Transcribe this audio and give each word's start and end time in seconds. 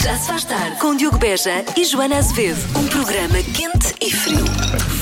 Já 0.00 0.16
se 0.16 0.26
faz 0.26 0.44
tarde 0.44 0.76
com 0.76 0.96
Diogo 0.96 1.18
Beja 1.18 1.64
e 1.76 1.84
Joana 1.84 2.16
Azevedo. 2.18 2.58
Um 2.78 2.86
programa 2.86 3.34
quente 3.42 3.94
e 4.00 4.10
frio. 4.10 4.44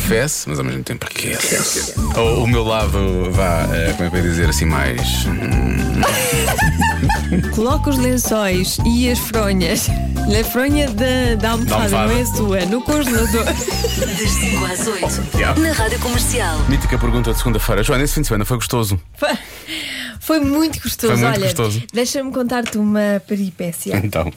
Fesse, 0.09 0.49
mas 0.49 0.59
ao 0.59 0.65
mesmo 0.65 0.83
tempo 0.83 1.07
aquece. 1.07 1.95
O, 2.17 2.43
o 2.43 2.47
meu 2.47 2.65
lado, 2.65 3.31
vá, 3.31 3.69
eh, 3.73 3.93
como 3.97 4.09
é 4.09 4.11
que 4.11 4.17
eu 4.17 4.21
ia 4.23 4.29
dizer 4.31 4.49
assim, 4.49 4.65
mais. 4.65 5.27
hum, 5.27 6.01
Coloca 7.55 7.91
os 7.91 7.99
lençóis 7.99 8.79
e 8.85 9.09
as 9.11 9.19
fronhas 9.19 9.87
na 10.29 10.43
fronha 10.45 10.89
da, 10.91 11.35
da 11.39 11.51
almofada, 11.53 11.89
Da 11.89 12.01
almofada. 12.03 12.07
não 12.15 12.21
é 12.21 12.25
sua, 12.25 12.61
no 12.67 12.83
congelador. 12.83 13.45
Das 13.45 14.31
5 14.31 14.65
às 14.65 14.87
8. 14.87 15.37
Yeah. 15.37 15.61
Na 15.61 15.73
Rádio 15.73 15.99
Comercial. 16.01 16.59
Mítica 16.69 16.99
pergunta 16.99 17.33
de 17.33 17.39
segunda-feira. 17.39 17.83
Joana, 17.83 18.03
esse 18.05 18.15
fim 18.15 18.23
de 18.23 18.27
semana 18.27 18.45
foi 18.45 18.57
gostoso. 18.57 19.01
Foi- 20.31 20.41
muito 20.41 20.81
gostoso. 20.81 21.13
Foi 21.15 21.23
muito 21.23 21.37
Olha, 21.39 21.47
gostoso. 21.47 21.83
deixa-me 21.93 22.31
contar-te 22.33 22.79
uma 22.79 23.21
peripécia. 23.27 23.97
Então. 24.05 24.31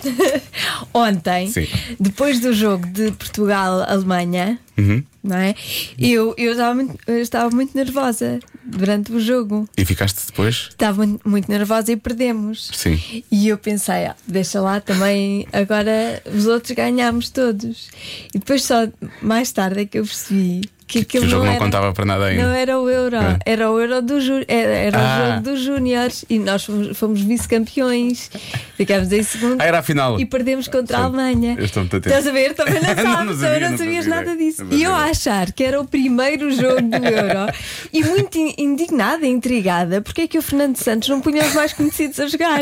Ontem, 0.93 1.47
Sim. 1.51 1.67
depois 1.99 2.39
do 2.39 2.53
jogo 2.53 2.85
de 2.87 3.11
Portugal-Alemanha, 3.11 4.59
Uhum. 4.77 5.03
não 5.23 5.37
é? 5.37 5.53
Eu, 5.99 6.33
eu, 6.37 6.51
estava 6.51 6.73
muito, 6.73 6.97
eu 7.07 7.19
estava 7.19 7.55
muito 7.55 7.75
nervosa 7.77 8.39
durante 8.65 9.11
o 9.11 9.19
jogo. 9.19 9.67
E 9.77 9.85
ficaste 9.85 10.25
depois? 10.27 10.67
Estava 10.69 11.05
muito, 11.05 11.29
muito 11.29 11.49
nervosa 11.51 11.91
e 11.91 11.95
perdemos. 11.95 12.71
Sim. 12.73 12.99
E 13.31 13.47
eu 13.47 13.57
pensei, 13.57 14.05
ah, 14.05 14.15
deixa 14.27 14.59
lá 14.61 14.79
também, 14.81 15.47
agora 15.53 16.21
os 16.33 16.47
outros 16.47 16.75
ganhámos 16.75 17.29
todos. 17.29 17.89
E 18.33 18.39
depois 18.39 18.63
só 18.63 18.87
mais 19.21 19.51
tarde 19.51 19.81
é 19.81 19.85
que 19.85 19.99
eu 19.99 20.03
percebi 20.05 20.61
que 20.99 21.05
Que 21.05 21.19
o 21.19 21.27
jogo 21.29 21.45
não 21.45 21.51
era, 21.51 21.59
contava 21.59 21.93
para 21.93 22.05
nada 22.05 22.25
ainda. 22.25 22.43
Não 22.43 22.53
era 22.53 22.79
o 22.79 22.89
Euro, 22.89 23.15
É. 23.17 23.37
era 23.45 23.71
o 23.71 23.79
Euro 23.79 24.01
do 24.01 24.19
era, 24.47 24.71
era 24.75 24.97
Ah. 24.99 25.01
o 25.01 25.27
jogo 25.31 25.41
dos 25.43 25.59
Júniores 25.61 26.25
e 26.29 26.39
nós 26.39 26.63
fomos, 26.65 26.97
fomos 26.97 27.21
vice-campeões. 27.21 28.29
Ficámos 28.77 29.11
em 29.11 29.23
segundo. 29.23 29.61
Ah, 29.61 29.65
era 29.65 29.79
a 29.79 29.83
final. 29.83 30.19
E 30.19 30.25
perdemos 30.25 30.67
contra 30.67 30.97
a 30.97 30.99
Sim. 31.01 31.05
Alemanha. 31.07 31.55
Eu 31.57 31.65
muito 31.81 31.95
atento. 31.97 32.07
Estás 32.09 32.27
a 32.27 32.31
ver? 32.31 32.53
Também 32.53 32.73
não 32.81 32.81
sabes, 32.83 33.03
Não, 33.03 33.25
não 33.25 33.33
sabia, 33.35 33.59
não 33.59 33.69
não 33.71 33.77
sabias 33.77 34.05
fazia 34.05 34.15
nada 34.15 34.35
disso. 34.37 34.65
E 34.71 34.83
eu 34.83 34.93
a 34.93 35.05
achar 35.05 35.51
que 35.51 35.63
era 35.63 35.79
o 35.79 35.85
primeiro 35.87 36.51
jogo 36.51 36.81
do 36.81 36.95
Euro 37.05 37.53
e 37.91 38.03
muito 38.03 38.37
in- 38.37 38.53
indignada, 38.57 39.25
intrigada, 39.25 40.01
porque 40.01 40.21
é 40.21 40.27
que 40.27 40.37
o 40.37 40.41
Fernando 40.41 40.77
Santos 40.77 41.09
não 41.09 41.21
punha 41.21 41.43
os 41.45 41.53
mais 41.53 41.73
conhecidos 41.73 42.19
a 42.19 42.27
jogar? 42.27 42.61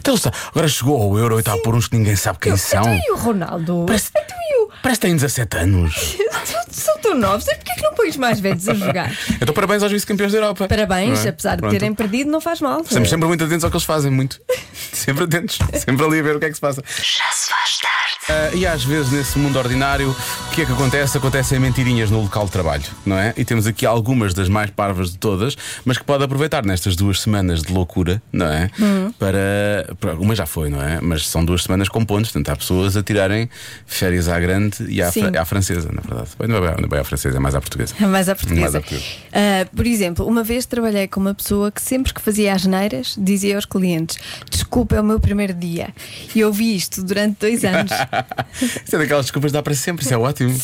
Então, 0.00 0.14
agora 0.50 0.68
chegou 0.68 1.00
ao 1.00 1.16
Euro 1.18 1.36
e 1.36 1.40
está 1.40 1.54
a 1.54 1.58
pôr 1.58 1.74
uns 1.74 1.86
que 1.88 1.96
ninguém 1.96 2.16
sabe 2.16 2.38
quem 2.40 2.56
são. 2.56 2.82
Então 2.82 3.00
e 3.06 3.12
o 3.12 3.16
Ronaldo? 3.16 3.84
Parece- 3.86 4.10
Então. 4.16 4.41
Parece 4.82 5.00
que 5.00 5.06
têm 5.06 5.14
17 5.16 5.56
anos. 5.58 5.94
São- 6.70 6.98
tão 7.02 7.14
novos, 7.14 7.46
é 7.48 7.54
porque 7.54 7.70
é 7.72 7.74
que 7.74 7.82
não 7.82 7.94
pões 7.94 8.16
mais 8.16 8.40
velhos 8.40 8.68
a 8.68 8.74
jogar? 8.74 9.12
Então, 9.40 9.52
parabéns 9.54 9.82
aos 9.82 9.90
vice-campeões 9.92 10.32
da 10.32 10.38
Europa. 10.38 10.68
Parabéns, 10.68 11.24
é? 11.24 11.30
apesar 11.30 11.56
de 11.56 11.62
Pronto. 11.62 11.72
terem 11.72 11.94
perdido, 11.94 12.30
não 12.30 12.40
faz 12.40 12.60
mal. 12.60 12.80
Estamos 12.80 13.08
sempre 13.10 13.26
muito 13.26 13.42
atentos 13.44 13.64
ao 13.64 13.70
que 13.70 13.76
eles 13.76 13.84
fazem, 13.84 14.10
muito. 14.10 14.40
Sempre 14.92 15.24
atentos. 15.24 15.58
Sempre 15.84 16.04
ali 16.06 16.20
a 16.20 16.22
ver 16.22 16.36
o 16.36 16.38
que 16.38 16.44
é 16.46 16.48
que 16.48 16.54
se 16.54 16.60
passa. 16.60 16.82
Já 16.86 17.24
se 17.32 17.48
faz 17.50 17.78
tarde. 17.78 18.01
Ah, 18.28 18.50
e 18.54 18.64
às 18.64 18.84
vezes 18.84 19.10
nesse 19.10 19.36
mundo 19.36 19.58
ordinário, 19.58 20.10
o 20.10 20.50
que 20.54 20.62
é 20.62 20.64
que 20.64 20.70
acontece? 20.72 21.18
Acontecem 21.18 21.58
mentirinhas 21.58 22.08
no 22.08 22.22
local 22.22 22.44
de 22.44 22.52
trabalho, 22.52 22.84
não 23.04 23.18
é? 23.18 23.34
E 23.36 23.44
temos 23.44 23.66
aqui 23.66 23.84
algumas 23.84 24.32
das 24.32 24.48
mais 24.48 24.70
parvas 24.70 25.10
de 25.10 25.18
todas, 25.18 25.56
mas 25.84 25.98
que 25.98 26.04
pode 26.04 26.22
aproveitar 26.22 26.64
nestas 26.64 26.94
duas 26.94 27.20
semanas 27.20 27.62
de 27.62 27.72
loucura, 27.72 28.22
não 28.32 28.46
é? 28.46 28.70
Para, 29.18 29.94
para. 29.98 30.14
Uma 30.14 30.36
já 30.36 30.46
foi, 30.46 30.70
não 30.70 30.80
é? 30.80 31.00
Mas 31.00 31.26
são 31.26 31.44
duas 31.44 31.64
semanas 31.64 31.88
com 31.88 32.04
pontos, 32.04 32.30
portanto 32.30 32.50
há 32.54 32.56
pessoas 32.56 32.96
a 32.96 33.02
tirarem 33.02 33.50
férias 33.86 34.28
à 34.28 34.38
grande 34.38 34.84
e 34.88 35.02
à, 35.02 35.10
fra- 35.10 35.40
à 35.40 35.44
francesa, 35.44 35.90
na 35.92 36.00
verdade. 36.00 36.28
Bem, 36.38 36.46
Não 36.48 36.56
é 36.58 36.60
bem, 36.60 36.70
não 36.78 36.84
é 36.84 36.88
bem 36.88 37.00
à 37.00 37.04
francesa, 37.04 37.36
é 37.36 37.40
mais 37.40 37.56
à 37.56 37.60
portuguesa. 37.60 37.94
Mais 38.06 38.28
à 38.28 38.36
portuguesa. 38.36 38.60
Mais 38.60 38.74
à 38.76 38.80
portuguesa. 38.80 39.06
Ah, 39.32 39.66
por 39.74 39.86
exemplo, 39.86 40.26
uma 40.28 40.44
vez 40.44 40.64
trabalhei 40.64 41.08
com 41.08 41.18
uma 41.18 41.34
pessoa 41.34 41.72
que 41.72 41.82
sempre 41.82 42.14
que 42.14 42.20
fazia 42.22 42.54
as 42.54 42.64
neiras 42.66 43.16
dizia 43.18 43.56
aos 43.56 43.64
clientes: 43.64 44.16
Desculpa, 44.48 44.94
é 44.94 45.00
o 45.00 45.04
meu 45.04 45.18
primeiro 45.18 45.52
dia. 45.54 45.88
E 46.36 46.38
eu 46.40 46.48
ouvi 46.48 46.76
isto 46.76 47.02
durante 47.02 47.38
dois 47.40 47.64
anos. 47.64 47.90
Isso 48.60 48.96
é 48.96 48.98
daquelas 48.98 49.26
desculpas 49.26 49.50
que 49.50 49.54
dá 49.54 49.62
para 49.62 49.74
sempre, 49.74 50.04
isso 50.04 50.14
é 50.14 50.16
ótimo. 50.18 50.54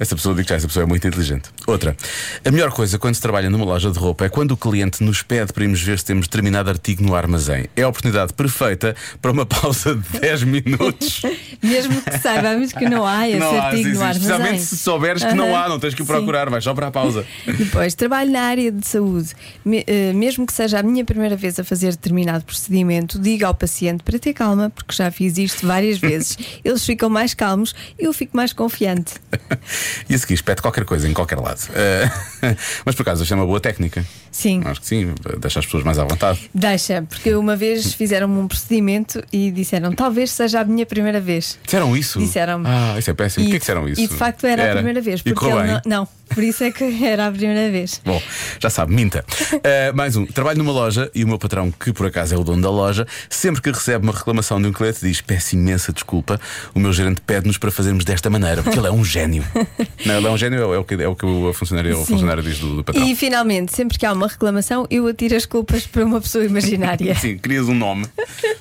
Essa 0.00 0.16
pessoa, 0.16 0.34
digo 0.34 0.48
já, 0.48 0.56
essa 0.56 0.66
pessoa 0.66 0.84
é 0.84 0.86
muito 0.86 1.06
inteligente. 1.06 1.50
Outra, 1.66 1.96
a 2.44 2.50
melhor 2.50 2.70
coisa 2.72 2.98
quando 2.98 3.14
se 3.14 3.20
trabalha 3.20 3.50
numa 3.50 3.64
loja 3.64 3.90
de 3.90 3.98
roupa 3.98 4.24
é 4.24 4.28
quando 4.28 4.52
o 4.52 4.56
cliente 4.56 5.02
nos 5.02 5.22
pede 5.22 5.52
para 5.52 5.64
irmos 5.64 5.80
ver 5.82 5.98
se 5.98 6.04
temos 6.04 6.26
determinado 6.26 6.70
artigo 6.70 7.02
no 7.02 7.14
armazém. 7.14 7.66
É 7.76 7.82
a 7.82 7.88
oportunidade 7.88 8.32
perfeita 8.32 8.96
para 9.20 9.30
uma 9.30 9.44
pausa 9.46 9.94
de 9.94 10.20
10 10.20 10.42
minutos. 10.44 11.22
Mesmo 11.62 12.00
que 12.02 12.18
saibamos 12.18 12.72
que 12.72 12.88
não 12.88 13.06
há 13.06 13.28
esse 13.28 13.38
não 13.38 13.58
há, 13.58 13.64
artigo 13.64 13.82
sim, 13.82 13.88
no 13.90 13.96
sim, 13.96 14.02
armazém. 14.02 14.22
especialmente 14.22 14.62
se 14.62 14.76
souberes 14.78 15.24
que 15.24 15.34
não 15.34 15.56
há, 15.56 15.68
não 15.68 15.78
tens 15.78 15.94
que 15.94 16.02
o 16.02 16.06
Sim. 16.06 16.12
procurar, 16.12 16.48
vais 16.48 16.64
só 16.64 16.74
para 16.74 16.88
a 16.88 16.90
pausa. 16.90 17.24
Depois, 17.46 17.94
trabalho 17.94 18.30
na 18.30 18.42
área 18.42 18.72
de 18.72 18.86
saúde. 18.86 19.30
Eh, 19.86 20.12
mesmo 20.12 20.46
que 20.46 20.52
seja 20.52 20.78
a 20.78 20.82
minha 20.82 21.04
primeira 21.04 21.36
vez 21.36 21.58
a 21.58 21.64
fazer 21.64 21.90
determinado 21.90 22.44
procedimento, 22.44 23.18
diga 23.18 23.46
ao 23.46 23.54
paciente 23.54 24.02
para 24.02 24.18
ter 24.18 24.32
calma, 24.32 24.70
porque 24.70 24.94
já 24.94 25.10
fiz 25.10 25.36
isto 25.38 25.66
várias 25.66 25.98
vezes. 25.98 26.38
Eles 26.64 26.85
ficam 26.86 27.08
mais 27.10 27.34
calmos 27.34 27.74
e 27.98 28.04
eu 28.04 28.12
fico 28.12 28.36
mais 28.36 28.52
confiante. 28.52 29.14
E 30.08 30.14
a 30.14 30.18
seguir, 30.18 30.34
espete 30.34 30.62
qualquer 30.62 30.84
coisa 30.84 31.08
em 31.08 31.12
qualquer 31.12 31.38
lado. 31.38 31.60
Eh, 31.74 32.08
mas 32.84 32.94
por 32.94 33.02
acaso, 33.02 33.24
é 33.28 33.36
uma 33.36 33.44
boa 33.46 33.58
técnica. 33.58 34.04
Sim. 34.30 34.62
Acho 34.64 34.80
que 34.80 34.86
sim, 34.86 35.12
deixa 35.40 35.58
as 35.58 35.64
pessoas 35.64 35.82
mais 35.82 35.98
à 35.98 36.04
vontade. 36.04 36.48
Deixa, 36.54 37.02
porque 37.08 37.34
uma 37.34 37.56
vez 37.56 37.92
fizeram-me 37.94 38.38
um 38.38 38.46
procedimento 38.46 39.22
e 39.32 39.50
disseram 39.50 39.92
talvez 39.92 40.30
seja 40.30 40.60
a 40.60 40.64
minha 40.64 40.86
primeira 40.86 41.20
vez. 41.20 41.58
Disseram 41.64 41.96
isso? 41.96 42.18
Disseram-me. 42.20 42.66
Ah, 42.68 42.94
isso 42.98 43.10
é 43.10 43.14
péssimo. 43.14 43.42
E- 43.42 43.46
Porquê 43.46 43.58
que 43.58 43.60
disseram 43.60 43.88
isso? 43.88 44.00
E 44.00 44.06
de 44.06 44.14
facto 44.14 44.46
era, 44.46 44.70
a 44.70 44.74
primeira 44.74 45.00
vez. 45.00 45.20
E 45.20 45.24
Porque 45.24 45.34
correu 45.40 45.60
ele 45.60 45.72
não, 45.72 45.80
não, 45.86 46.08
por 46.36 46.44
isso 46.44 46.62
é 46.64 46.70
que 46.70 46.84
era 47.02 47.28
a 47.28 47.32
primeira 47.32 47.70
vez. 47.70 47.98
Bom, 48.04 48.20
já 48.60 48.68
sabe, 48.68 48.92
minta. 48.94 49.24
Uh, 49.54 49.96
mais 49.96 50.16
um. 50.16 50.26
Trabalho 50.26 50.58
numa 50.58 50.70
loja 50.70 51.10
e 51.14 51.24
o 51.24 51.26
meu 51.28 51.38
patrão, 51.38 51.70
que 51.70 51.94
por 51.94 52.04
acaso 52.04 52.34
é 52.34 52.38
o 52.38 52.44
dono 52.44 52.60
da 52.60 52.68
loja, 52.68 53.06
sempre 53.30 53.62
que 53.62 53.70
recebe 53.70 54.04
uma 54.04 54.12
reclamação 54.12 54.60
de 54.60 54.68
um 54.68 54.72
cliente, 54.72 54.98
diz: 55.00 55.22
Peço 55.22 55.54
imensa 55.54 55.94
desculpa, 55.94 56.38
o 56.74 56.78
meu 56.78 56.92
gerente 56.92 57.22
pede-nos 57.22 57.56
para 57.56 57.70
fazermos 57.70 58.04
desta 58.04 58.28
maneira, 58.28 58.62
porque 58.62 58.78
ele 58.78 58.86
é 58.86 58.92
um 58.92 59.02
gênio. 59.02 59.42
Não, 60.04 60.18
ele 60.18 60.26
é 60.26 60.30
um 60.30 60.36
gênio, 60.36 60.74
é 60.74 60.78
o 60.78 60.84
que, 60.84 60.94
é 60.94 61.08
o 61.08 61.16
que 61.16 61.24
o 61.24 61.54
funcionário, 61.54 61.98
o 61.98 62.04
funcionário 62.04 62.42
diz 62.42 62.58
do, 62.58 62.76
do 62.76 62.84
patrão. 62.84 63.02
E 63.02 63.16
finalmente, 63.16 63.74
sempre 63.74 63.98
que 63.98 64.04
há 64.04 64.12
uma 64.12 64.28
reclamação, 64.28 64.86
eu 64.90 65.06
atiro 65.06 65.34
as 65.36 65.46
culpas 65.46 65.86
para 65.86 66.04
uma 66.04 66.20
pessoa 66.20 66.44
imaginária. 66.44 67.14
Sim, 67.16 67.38
crias 67.38 67.66
um 67.66 67.74
nome. 67.74 68.04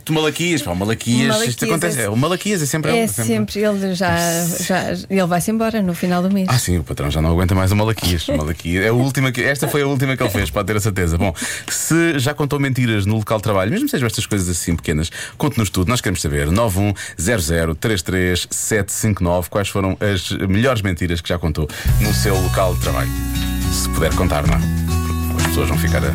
Tu 0.06 0.14
Malaquias, 0.14 0.62
pá, 0.62 0.72
o 0.72 0.76
Malaquias, 0.78 1.28
Malaquias 1.28 1.50
isto 1.50 1.66
acontece. 1.66 2.00
é- 2.00 2.04
É, 2.04 2.10
o 2.10 2.16
Malaquias 2.16 2.62
é 2.62 2.66
sempre. 2.66 2.96
É 2.96 3.06
sempre, 3.08 3.60
ele 3.60 3.94
já, 3.96 4.16
já 4.62 4.92
ele 5.10 5.26
vai-se 5.26 5.52
embora 5.52 5.82
no 5.82 5.94
final 5.94 6.22
do 6.24 6.32
mês. 6.32 6.48
Ah, 6.50 6.58
sim, 6.58 6.78
o 6.78 6.84
patrão 6.84 7.12
já 7.12 7.22
não 7.22 7.32
aguenta 7.32 7.54
mais 7.54 7.65
o 7.72 7.76
Malaquias. 7.76 8.28
Malaquias 8.28 8.86
é 8.86 8.90
a 8.90 8.94
última 8.94 9.32
que, 9.32 9.42
esta 9.42 9.68
foi 9.68 9.82
a 9.82 9.88
última 9.88 10.16
que 10.18 10.24
ele 10.24 10.30
fez, 10.30 10.50
pode 10.50 10.68
ter 10.68 10.78
a 10.78 10.80
certeza. 10.80 11.18
Bom, 11.18 11.34
se 11.70 12.18
já 12.20 12.34
contou 12.34 12.58
mentiras 12.60 13.06
no 13.06 13.18
local 13.18 13.38
de 13.38 13.44
trabalho, 13.44 13.70
mesmo 13.72 13.90
sejam 13.90 14.08
estas 14.08 14.26
coisas 14.26 14.48
assim 14.50 14.76
pequenas, 14.76 15.12
conte-nos 15.38 15.70
tudo. 15.70 15.90
Nós 15.90 16.02
queremos 16.02 16.22
saber. 16.22 16.48
910033759. 16.50 19.50
Quais 19.50 19.70
foram 19.70 19.96
as 20.00 20.32
melhores 20.48 20.82
mentiras 20.82 21.22
que 21.22 21.30
já 21.30 21.38
contou 21.38 21.70
no 22.02 22.12
seu 22.14 22.36
local 22.42 22.74
de 22.76 22.82
trabalho? 22.82 23.12
Se 23.72 23.88
puder 23.90 24.12
contar, 24.16 24.48
não 24.48 24.56
é? 24.56 24.60
As 25.38 25.44
pessoas 25.48 25.70
vão 25.70 25.78
ficar 25.78 26.04
a, 26.04 26.12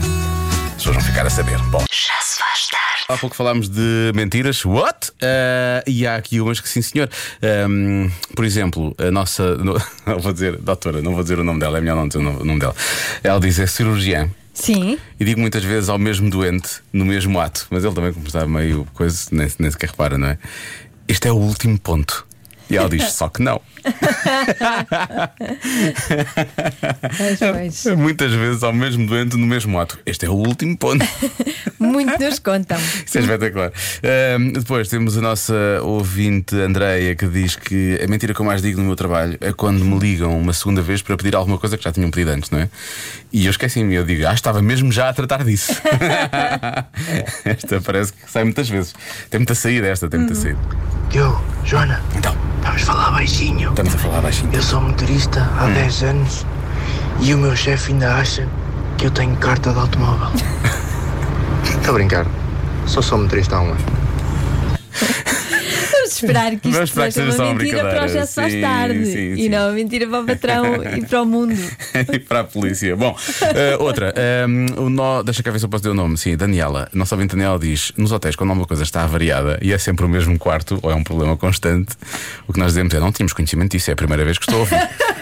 pessoas 0.80 0.96
vão 0.96 1.04
ficar 1.04 1.26
a 1.26 1.30
saber. 1.30 1.58
Bom. 1.64 1.84
Já 1.90 2.14
se 2.22 2.38
faz 2.38 2.66
tarde. 2.68 3.04
Há 3.08 3.16
pouco 3.18 3.36
falámos 3.36 3.68
de 3.68 4.12
mentiras, 4.14 4.64
what? 4.64 5.12
Ah, 5.22 5.82
e 5.86 6.06
há 6.06 6.16
aqui 6.16 6.40
umas 6.40 6.58
que 6.60 6.68
sim, 6.68 6.80
senhor. 6.80 7.08
Ahm, 7.42 8.08
por 8.34 8.44
exemplo, 8.44 8.94
a 8.98 9.10
nossa. 9.10 9.56
no- 9.56 9.74
não 10.06 10.18
vou 10.18 10.32
dizer, 10.32 10.56
doutora, 10.56 11.02
não 11.02 11.12
vou 11.12 11.22
dizer 11.22 11.38
o 11.38 11.44
nome 11.44 11.60
dela, 11.60 11.78
é 11.78 11.80
melhor 11.80 11.96
não 11.96 12.08
dizer 12.08 12.18
o 12.20 12.22
nome- 12.22 12.40
o 12.40 12.44
nome 12.44 12.60
dela. 12.60 12.74
Ela 13.22 13.38
diz 13.40 13.58
é 13.58 13.66
cirurgiã. 13.66 14.30
Sim, 14.54 14.98
E 15.18 15.24
digo 15.24 15.40
muitas 15.40 15.62
vezes 15.64 15.88
ao 15.88 15.98
mesmo 15.98 16.28
doente, 16.28 16.80
no 16.92 17.04
mesmo 17.04 17.38
ato, 17.40 17.66
mas 17.70 17.84
ele 17.84 17.94
também, 17.94 18.12
como 18.12 18.26
está 18.26 18.46
meio 18.46 18.86
coisa, 18.92 19.28
nem, 19.32 19.48
nem 19.58 19.70
sequer 19.70 19.90
repara, 19.90 20.18
não 20.18 20.28
é? 20.28 20.38
Este 21.08 21.28
é 21.28 21.32
o 21.32 21.36
último 21.36 21.78
ponto. 21.78 22.26
E 22.70 22.76
ela 22.76 22.88
diz, 22.88 23.12
só 23.12 23.28
que 23.28 23.42
não. 23.42 23.60
pois, 27.16 27.38
pois. 27.38 27.96
Muitas 27.96 28.32
vezes 28.32 28.62
ao 28.62 28.72
mesmo 28.72 29.06
doente, 29.06 29.36
no 29.36 29.46
mesmo 29.46 29.78
ato. 29.78 29.98
Este 30.06 30.26
é 30.26 30.28
o 30.28 30.34
último 30.34 30.76
ponto. 30.76 31.04
Muito 31.78 32.22
nos 32.22 32.38
contam. 32.38 32.78
Isso 32.78 33.18
é 33.18 33.20
espetacular. 33.22 33.72
Ahm, 34.04 34.52
depois 34.52 34.88
temos 34.88 35.16
a 35.18 35.20
nossa 35.20 35.54
ouvinte 35.82 36.54
Andreia 36.54 37.14
que 37.16 37.26
diz 37.26 37.56
que 37.56 37.98
a 38.02 38.06
mentira 38.06 38.32
que 38.34 38.40
eu 38.40 38.46
mais 38.46 38.62
digo 38.62 38.80
no 38.80 38.86
meu 38.86 38.96
trabalho 38.96 39.36
é 39.40 39.52
quando 39.52 39.84
me 39.84 39.98
ligam 39.98 40.38
uma 40.38 40.52
segunda 40.52 40.82
vez 40.82 41.02
para 41.02 41.16
pedir 41.16 41.34
alguma 41.34 41.58
coisa 41.58 41.76
que 41.76 41.84
já 41.84 41.90
tinham 41.92 42.10
pedido 42.10 42.30
antes, 42.30 42.50
não 42.50 42.60
é? 42.60 42.68
E 43.32 43.46
eu 43.46 43.50
esqueci-me, 43.50 43.94
eu 43.94 44.04
digo, 44.04 44.26
ah, 44.26 44.34
estava 44.34 44.60
mesmo 44.62 44.92
já 44.92 45.08
a 45.08 45.12
tratar 45.12 45.44
disso. 45.44 45.72
esta 47.44 47.80
parece 47.80 48.12
que 48.12 48.30
sai 48.30 48.44
muitas 48.44 48.68
vezes. 48.68 48.94
Tem 49.28 49.38
muita 49.40 49.54
saída 49.54 49.86
esta, 49.86 50.08
tem 50.08 50.20
muita 50.20 50.34
saída. 50.34 50.58
Diogo, 51.10 51.42
Joana, 51.64 52.00
Então, 52.16 52.36
vamos 52.62 52.82
falar 52.82 53.10
baixinho. 53.10 53.70
estamos 53.70 53.94
a 53.94 53.98
falar 53.98 54.20
baixinho. 54.20 54.50
Eu 54.52 54.62
sou 54.62 54.80
motorista 54.80 55.48
há 55.58 55.66
10 55.66 56.02
anos 56.02 56.46
e 57.20 57.34
o 57.34 57.38
meu 57.38 57.54
chefe 57.56 57.92
ainda 57.92 58.14
acha 58.14 58.46
que 58.98 59.06
eu 59.06 59.10
tenho 59.10 59.36
carta 59.36 59.72
de 59.72 59.78
automóvel. 59.78 60.28
Estou 61.64 61.90
a 61.90 61.94
brincar. 61.94 62.26
Só 62.86 63.00
sou 63.02 63.18
motorista 63.18 63.56
há 63.56 63.60
um 63.60 63.70
ano. 63.70 63.84
Esperar 66.26 66.50
que 66.56 66.68
isto 66.68 66.82
esperar 66.82 67.06
que 67.06 67.12
seja 67.12 67.30
seja 67.32 67.42
uma 67.42 67.48
só 67.48 67.54
mentira 67.54 67.80
para 67.82 68.04
o 68.04 68.08
já 68.08 68.26
se 68.26 68.34
faz 68.34 68.52
Sim, 68.52 68.60
tarde. 68.60 69.06
sim, 69.06 69.34
e 69.34 69.48
não 69.48 69.66
uma 69.66 69.72
mentira 69.72 70.06
para 70.06 70.20
o 70.20 70.24
patrão 70.26 70.64
e 70.96 71.02
para 71.06 71.22
o 71.22 71.26
mundo. 71.26 71.54
e 72.12 72.18
para 72.18 72.40
a 72.40 72.44
polícia. 72.44 72.96
Bom, 72.96 73.16
eh, 73.54 73.76
outra. 73.78 74.12
ehm, 74.16 74.66
o 74.78 74.88
nó, 74.90 75.22
deixa 75.22 75.42
cá 75.42 75.50
ver 75.50 75.58
se 75.58 75.64
eu 75.64 75.68
posso 75.68 75.82
dizer 75.82 75.92
o 75.92 75.94
nome. 75.94 76.16
Sim, 76.18 76.36
Daniela. 76.36 76.88
Nossa 76.92 77.14
ouvinte 77.14 77.34
Daniela 77.36 77.58
diz: 77.58 77.92
nos 77.96 78.12
hotéis, 78.12 78.36
quando 78.36 78.50
alguma 78.50 78.66
coisa 78.66 78.82
está 78.82 79.02
avariada 79.04 79.58
e 79.62 79.72
é 79.72 79.78
sempre 79.78 80.04
o 80.04 80.08
mesmo 80.08 80.38
quarto 80.38 80.78
ou 80.82 80.90
é 80.90 80.94
um 80.94 81.02
problema 81.04 81.36
constante, 81.36 81.94
o 82.46 82.52
que 82.52 82.58
nós 82.58 82.68
dizemos 82.68 82.92
é: 82.94 83.00
não 83.00 83.12
tínhamos 83.12 83.32
conhecimento 83.32 83.72
disso, 83.72 83.90
é 83.90 83.92
a 83.92 83.96
primeira 83.96 84.24
vez 84.24 84.38
que 84.38 84.44
estou 84.44 84.56
a 84.56 84.60
ouvir. 84.60 84.76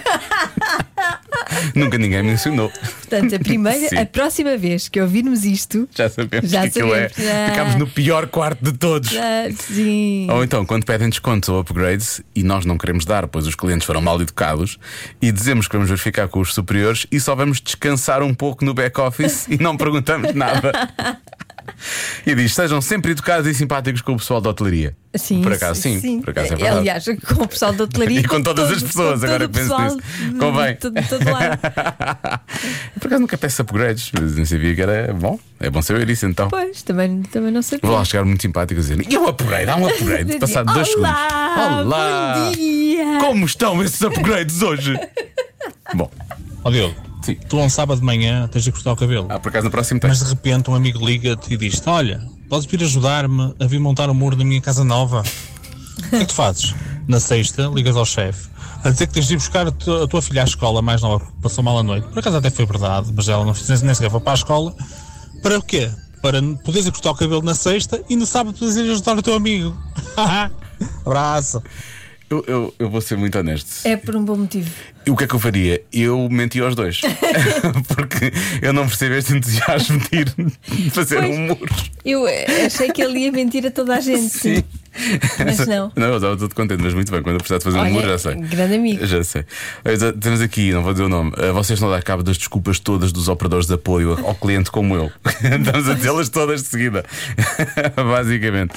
Nunca 1.75 1.99
ninguém 1.99 2.22
mencionou. 2.22 2.70
Portanto, 2.70 3.34
a 3.34 3.38
primeira, 3.38 3.88
Sim. 3.88 3.99
a 3.99 4.06
próxima 4.06 4.56
vez 4.56 4.88
que 4.88 5.00
ouvirmos 5.00 5.44
isto, 5.44 5.88
Já 5.94 6.08
sabemos 6.08 6.50
Já 6.50 6.62
que 6.62 6.69
aquilo 6.69 6.94
é. 6.94 7.08
já. 7.16 7.50
Ficámos 7.50 7.75
no 7.76 7.87
pior 7.87 8.26
quarto 8.28 8.62
de 8.64 8.72
todos. 8.76 9.14
ah, 9.16 9.49
sim. 9.55 10.26
Ou 10.31 10.43
então, 10.44 10.64
quando 10.64 10.84
pedem 10.84 11.08
descontos 11.08 11.49
ou 11.49 11.60
upgrades 11.60 12.20
e 12.34 12.43
nós 12.43 12.64
não 12.64 12.76
queremos 12.78 13.05
dar, 13.05 13.26
pois 13.28 13.46
os 13.46 13.55
clientes 13.55 13.87
foram 13.87 14.00
mal 14.00 14.20
educados, 14.20 14.78
e 15.20 15.31
dizemos 15.32 15.66
que 15.69 15.75
vamos 15.75 15.88
verificar 15.88 16.28
com 16.28 16.40
os 16.40 16.52
superiores 16.55 17.06
e 17.10 17.19
só 17.20 17.34
vamos 17.34 17.61
descansar 17.61 18.22
um 18.22 18.34
pouco 18.34 18.64
no 18.64 18.75
back-office 18.75 19.46
e 19.49 19.56
não 19.58 19.76
perguntamos 19.76 20.34
nada. 20.34 20.72
E 22.26 22.35
diz: 22.35 22.55
sejam 22.55 22.81
sempre 22.81 23.12
educados 23.12 23.47
e 23.47 23.55
simpáticos 23.55 24.00
com 24.03 24.12
o 24.12 24.17
pessoal 24.17 24.41
da 24.41 24.50
hotelaria. 24.50 24.97
Sim, 25.15 25.43
por 25.43 25.53
acaso, 25.53 25.81
sim. 25.81 26.20
Por 26.20 26.31
acaso 26.31 26.53
é 26.53 26.56
verdade. 26.56 26.79
Aliás, 26.79 27.05
com 27.05 27.43
o 27.43 27.49
pessoal 27.49 27.73
da 27.73 27.85
hotelaria 27.85 28.20
E 28.20 28.25
com 28.25 28.43
todas 28.43 28.70
as 28.70 28.76
todo- 28.82 28.87
pessoas, 28.88 29.20
com 29.20 29.26
agora 29.26 29.47
o 29.47 29.49
penso 29.49 29.79
nisso. 29.81 29.99
Convém. 30.38 30.75
de 30.75 30.81
todo- 30.81 30.94
de 31.00 31.09
todo 31.09 31.25
lado. 31.31 31.59
Por 33.00 33.06
acaso 33.06 33.20
nunca 33.20 33.38
peço 33.38 33.62
upgrades, 33.62 34.11
mas 34.12 34.37
não 34.37 34.44
sabia 34.44 34.75
que 34.75 34.82
era 34.82 35.12
bom. 35.15 35.38
É 35.61 35.70
bom 35.70 35.81
saber 35.82 36.09
isso 36.11 36.26
então. 36.26 36.49
Pois, 36.49 36.82
também, 36.82 37.23
também 37.23 37.50
não 37.50 37.62
sabia. 37.62 37.81
Vou 37.88 37.97
lá 37.99 38.05
chegar 38.05 38.25
muito 38.25 38.43
simpático 38.43 38.79
a 38.79 38.82
dizer: 38.82 39.05
e 39.11 39.17
um 39.19 39.26
upgrade, 39.26 39.71
há 39.71 39.76
um 39.76 39.87
upgrade, 39.88 40.37
passado 40.38 40.73
dois 40.73 40.88
segundos. 40.88 41.11
Olá, 41.11 41.82
Olá! 41.85 42.35
bom 42.44 42.53
dia. 42.53 43.19
Como 43.21 43.47
estão 43.47 43.82
esses 43.82 44.00
upgrades 44.03 44.62
hoje? 44.62 44.99
bom, 45.94 46.11
Ó 46.64 46.71
Diogo, 46.71 46.94
Sim. 47.34 47.36
tu 47.48 47.58
um 47.58 47.69
sábado 47.69 47.98
de 47.98 48.04
manhã 48.04 48.48
tens 48.48 48.64
de 48.64 48.72
cortar 48.72 48.92
o 48.92 48.96
cabelo. 48.96 49.26
ah, 49.30 49.38
por 49.38 49.48
acaso 49.50 49.64
no 49.66 49.70
próximo 49.70 50.00
Mas 50.02 50.19
texto. 50.19 50.25
de 50.25 50.34
repente 50.34 50.70
um 50.70 50.75
amigo 50.75 51.04
liga-te 51.04 51.52
e 51.52 51.56
diz-te: 51.56 51.88
Olha, 51.88 52.22
podes 52.48 52.66
vir 52.66 52.82
ajudar-me 52.82 53.54
a 53.60 53.66
vir 53.66 53.78
montar 53.78 54.08
o 54.10 54.14
muro 54.14 54.34
da 54.36 54.44
minha 54.44 54.60
casa 54.60 54.82
nova? 54.84 55.22
O 55.98 56.08
que 56.08 56.16
é 56.16 56.19
que 56.20 56.26
tu 56.26 56.34
fazes? 56.34 56.75
Na 57.06 57.19
sexta, 57.20 57.70
ligas 57.75 57.96
ao 57.96 58.04
chefe 58.06 58.48
a 58.84 58.90
dizer 58.90 59.06
que 59.08 59.14
tens 59.14 59.26
de 59.26 59.34
ir 59.34 59.36
buscar 59.38 59.66
a 59.66 59.72
tua, 59.72 60.04
a 60.04 60.06
tua 60.06 60.22
filha 60.22 60.42
à 60.42 60.44
escola 60.44 60.80
mais 60.80 61.02
nova 61.02 61.19
porque 61.25 61.40
passou 61.42 61.64
mal 61.64 61.78
a 61.78 61.82
noite. 61.82 62.06
Por 62.08 62.20
acaso 62.20 62.36
até 62.36 62.50
foi 62.50 62.64
verdade, 62.64 63.12
mas 63.14 63.28
ela 63.28 63.44
não 63.44 63.52
fez 63.54 63.82
nem 63.82 63.94
sequer 63.94 64.10
foi 64.10 64.20
para 64.20 64.32
a 64.32 64.34
escola. 64.34 64.75
Para 65.42 65.58
o 65.58 65.62
quê? 65.62 65.90
Para 66.22 66.40
poderes 66.64 66.86
ir 66.86 66.92
cortar 66.92 67.10
o 67.10 67.14
cabelo 67.14 67.42
na 67.42 67.54
sexta 67.54 68.00
e 68.08 68.16
no 68.16 68.25
sábado 68.26 68.54
poderes 68.56 68.76
ir 68.76 68.90
ajudar 68.92 69.19
o 69.19 69.22
teu 69.22 69.34
amigo. 69.34 69.76
Abraço. 71.04 71.62
Eu, 72.30 72.44
eu, 72.46 72.75
eu 72.78 72.90
vou 72.90 73.00
ser 73.00 73.16
muito 73.16 73.38
honesto. 73.38 73.86
É 73.86 73.96
por 73.96 74.14
um 74.14 74.22
bom 74.25 74.36
motivo. 74.36 74.70
E 75.06 75.10
o 75.10 75.16
que 75.16 75.25
é 75.25 75.26
que 75.26 75.34
eu 75.34 75.38
faria? 75.38 75.82
Eu 75.90 76.28
menti 76.30 76.60
aos 76.60 76.75
dois. 76.75 77.00
Porque 77.88 78.30
eu 78.60 78.72
não 78.75 78.86
percebo 78.86 79.14
este 79.14 79.34
entusiasmo 79.34 79.98
de 79.98 80.19
ir 80.19 80.90
fazer 80.90 81.20
Pois. 81.20 81.36
um 81.36 81.40
muro. 81.46 81.75
Eu 82.04 82.26
achei 82.66 82.92
que 82.92 83.02
ele 83.02 83.20
ia 83.20 83.32
mentir 83.32 83.66
a 83.66 83.70
toda 83.70 83.96
a 83.96 84.00
gente. 84.00 84.28
Sim. 84.28 84.62
Mas 85.45 85.67
não. 85.67 85.93
Não, 85.97 86.06
eu 86.09 86.17
estava 86.17 86.37
todo 86.37 86.55
contente, 86.55 86.83
mas 86.83 86.95
muito 86.95 87.11
bem. 87.11 87.23
Quando 87.23 87.35
eu 87.35 87.39
precisar 87.39 87.59
de 87.59 87.65
fazer 87.65 87.79
um 87.79 87.81
Olha, 87.81 87.91
muro, 87.93 88.09
já 88.09 88.19
sei. 88.19 88.35
grande 88.35 88.75
amigo. 88.75 89.06
Já 89.06 89.23
sei. 89.25 89.45
Temos 90.21 90.41
aqui, 90.41 90.73
não 90.73 90.83
vou 90.83 90.93
dizer 90.93 91.05
o 91.05 91.09
nome. 91.09 91.33
ah, 91.37 91.53
Vocês 91.53 91.81
não 91.81 91.91
dão 91.91 92.00
cabo 92.03 92.23
das 92.23 92.37
desculpas 92.39 92.79
todas 92.79 93.12
dos 93.12 93.29
operadores 93.29 93.67
de 93.67 93.75
apoio 93.75 94.19
ao 94.27 94.35
cliente 94.35 94.71
como 94.71 94.95
eu. 94.95 95.11
Estamos 95.43 95.89
a 95.89 95.95
dizê-las 95.95 96.29
todas 96.29 96.62
de 96.62 96.69
seguida. 96.69 97.05
Basicamente. 97.97 98.75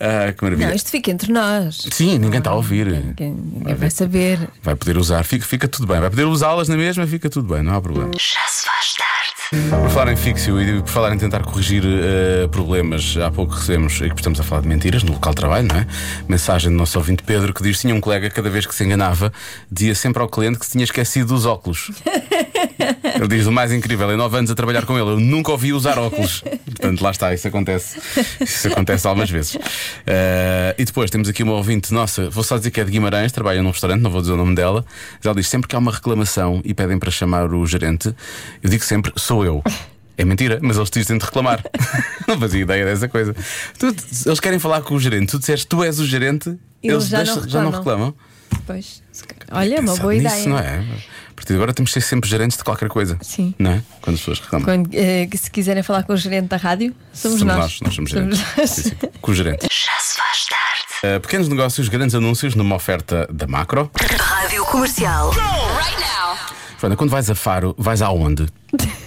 Ah, 0.00 0.32
que 0.32 0.42
maravilha. 0.42 0.68
Não, 0.68 0.74
isto 0.74 0.90
fica 0.90 1.10
entre 1.10 1.32
nós. 1.32 1.86
Sim, 1.90 2.18
ninguém 2.18 2.38
está 2.38 2.50
a 2.50 2.54
ouvir. 2.54 2.86
Ninguém, 2.86 3.32
ninguém 3.32 3.74
vai 3.74 3.90
saber. 3.90 4.38
Vai 4.62 4.74
poder 4.74 4.96
usar, 4.96 5.22
fica, 5.24 5.44
fica 5.44 5.68
tudo 5.68 5.86
bem. 5.86 6.00
Vai 6.00 6.10
poder 6.10 6.24
usá-las 6.24 6.68
na 6.68 6.76
mesma, 6.76 7.06
fica 7.06 7.30
tudo 7.30 7.52
bem, 7.54 7.62
não 7.62 7.74
há 7.74 7.80
problema. 7.80 8.10
Já 8.14 8.40
se 8.48 8.64
faz 8.66 8.94
tarde. 8.94 9.11
Por 9.52 9.90
falar 9.90 10.10
em 10.10 10.16
fixo 10.16 10.58
e 10.58 10.80
por 10.80 10.88
falar 10.88 11.12
em 11.12 11.18
tentar 11.18 11.42
corrigir 11.42 11.84
eh, 11.84 12.48
problemas, 12.48 13.18
há 13.18 13.30
pouco 13.30 13.52
recebemos, 13.52 14.00
e 14.00 14.08
que 14.08 14.16
estamos 14.16 14.40
a 14.40 14.42
falar 14.42 14.62
de 14.62 14.68
mentiras 14.68 15.02
no 15.02 15.12
local 15.12 15.34
de 15.34 15.36
trabalho, 15.36 15.68
não 15.68 15.76
é? 15.76 15.86
Mensagem 16.26 16.70
do 16.70 16.76
nosso 16.78 16.96
ouvinte 16.96 17.22
Pedro 17.22 17.52
que 17.52 17.62
diz 17.62 17.76
que 17.76 17.82
tinha 17.82 17.94
um 17.94 18.00
colega 18.00 18.30
cada 18.30 18.48
vez 18.48 18.64
que 18.64 18.74
se 18.74 18.82
enganava 18.82 19.30
dizia 19.70 19.94
sempre 19.94 20.22
ao 20.22 20.28
cliente 20.28 20.58
que 20.58 20.64
se 20.64 20.72
tinha 20.72 20.84
esquecido 20.84 21.34
dos 21.34 21.44
óculos. 21.44 21.90
Ele 23.14 23.28
diz: 23.28 23.46
o 23.46 23.52
mais 23.52 23.72
incrível, 23.72 24.10
em 24.10 24.16
9 24.16 24.38
anos 24.38 24.50
a 24.50 24.54
trabalhar 24.54 24.84
com 24.86 24.98
ele, 24.98 25.10
eu 25.10 25.20
nunca 25.20 25.52
ouvi 25.52 25.72
usar 25.72 25.98
óculos. 25.98 26.42
Portanto, 26.64 27.02
lá 27.02 27.10
está, 27.10 27.32
isso 27.34 27.46
acontece. 27.46 28.00
Isso 28.40 28.68
acontece 28.68 29.06
algumas 29.06 29.30
vezes. 29.30 29.56
Eh, 30.06 30.74
e 30.78 30.84
depois 30.84 31.10
temos 31.10 31.28
aqui 31.28 31.42
uma 31.42 31.52
ouvinte 31.52 31.92
nossa, 31.92 32.28
vou 32.30 32.42
só 32.42 32.56
dizer 32.56 32.70
que 32.70 32.80
é 32.80 32.84
de 32.84 32.90
Guimarães, 32.90 33.30
trabalha 33.32 33.62
num 33.62 33.70
restaurante, 33.70 34.00
não 34.00 34.10
vou 34.10 34.20
dizer 34.20 34.32
o 34.32 34.36
nome 34.36 34.54
dela. 34.54 34.84
Mas 35.18 35.26
ela 35.26 35.34
diz: 35.34 35.46
sempre 35.46 35.68
que 35.68 35.76
há 35.76 35.78
uma 35.78 35.92
reclamação 35.92 36.60
e 36.64 36.74
pedem 36.74 36.98
para 36.98 37.10
chamar 37.10 37.52
o 37.52 37.66
gerente, 37.66 38.14
eu 38.62 38.70
digo 38.70 38.84
sempre: 38.84 39.12
sou 39.16 39.41
eu. 39.44 39.62
É 40.16 40.24
mentira, 40.24 40.58
mas 40.62 40.76
eles 40.76 40.90
dizem 40.90 41.16
de 41.18 41.24
reclamar. 41.24 41.62
não 42.28 42.38
fazia 42.38 42.60
ideia 42.60 42.84
dessa 42.84 43.08
coisa. 43.08 43.34
Tu- 43.78 43.94
eles 44.26 44.40
querem 44.40 44.58
falar 44.58 44.82
com 44.82 44.94
o 44.94 45.00
gerente, 45.00 45.30
tu 45.30 45.38
disseste 45.38 45.66
tu 45.66 45.82
és 45.82 45.98
o 45.98 46.06
gerente, 46.06 46.56
Eles 46.82 47.08
já 47.08 47.18
deixam- 47.18 47.36
não 47.42 47.48
já 47.48 47.62
não 47.62 47.70
reclamam. 47.70 48.14
Pois. 48.66 49.02
se 49.10 49.24
calhar. 49.24 49.46
Olha, 49.58 49.76
é 49.76 49.80
uma 49.80 49.96
boa 49.96 50.12
nisso, 50.12 50.26
ideia. 50.26 50.48
não 50.48 50.58
é? 50.58 50.76
A 51.30 51.34
partir 51.34 51.48
de 51.48 51.54
agora 51.54 51.72
temos 51.72 51.90
de 51.90 51.94
ser 51.94 52.02
sempre 52.02 52.28
gerentes 52.28 52.58
de 52.58 52.62
qualquer 52.62 52.88
coisa. 52.90 53.18
Sim. 53.22 53.54
Não 53.58 53.72
é? 53.72 53.82
Quando 54.02 54.14
as 54.14 54.20
pessoas 54.20 54.40
reclamam. 54.40 54.64
Quando, 54.66 54.90
que 54.90 55.38
se 55.38 55.50
quiserem 55.50 55.82
falar 55.82 56.02
com 56.04 56.12
o 56.12 56.16
gerente 56.16 56.48
da 56.48 56.58
rádio, 56.58 56.94
somos, 57.14 57.40
nós. 57.42 57.80
nós 57.80 57.94
somos 57.94 58.10
gerentes. 58.10 58.38
nós. 58.56 58.70
Sim, 58.70 58.82
sim. 58.90 58.96
Com 59.20 59.32
o 59.32 59.34
gerente. 59.34 59.62
Já 59.72 59.98
se 59.98 60.16
faz 60.18 60.46
tarde. 60.46 61.16
Uh, 61.16 61.20
pequenos 61.20 61.48
negócios, 61.48 61.88
grandes 61.88 62.14
anúncios 62.14 62.54
numa 62.54 62.76
oferta 62.76 63.26
da 63.32 63.46
macro. 63.46 63.90
Rádio 64.18 64.64
Comercial. 64.66 65.32
Joana, 66.78 66.94
quando 66.96 67.10
vais 67.10 67.28
a 67.30 67.34
Faro, 67.34 67.74
vais 67.78 68.02
aonde? 68.02 68.46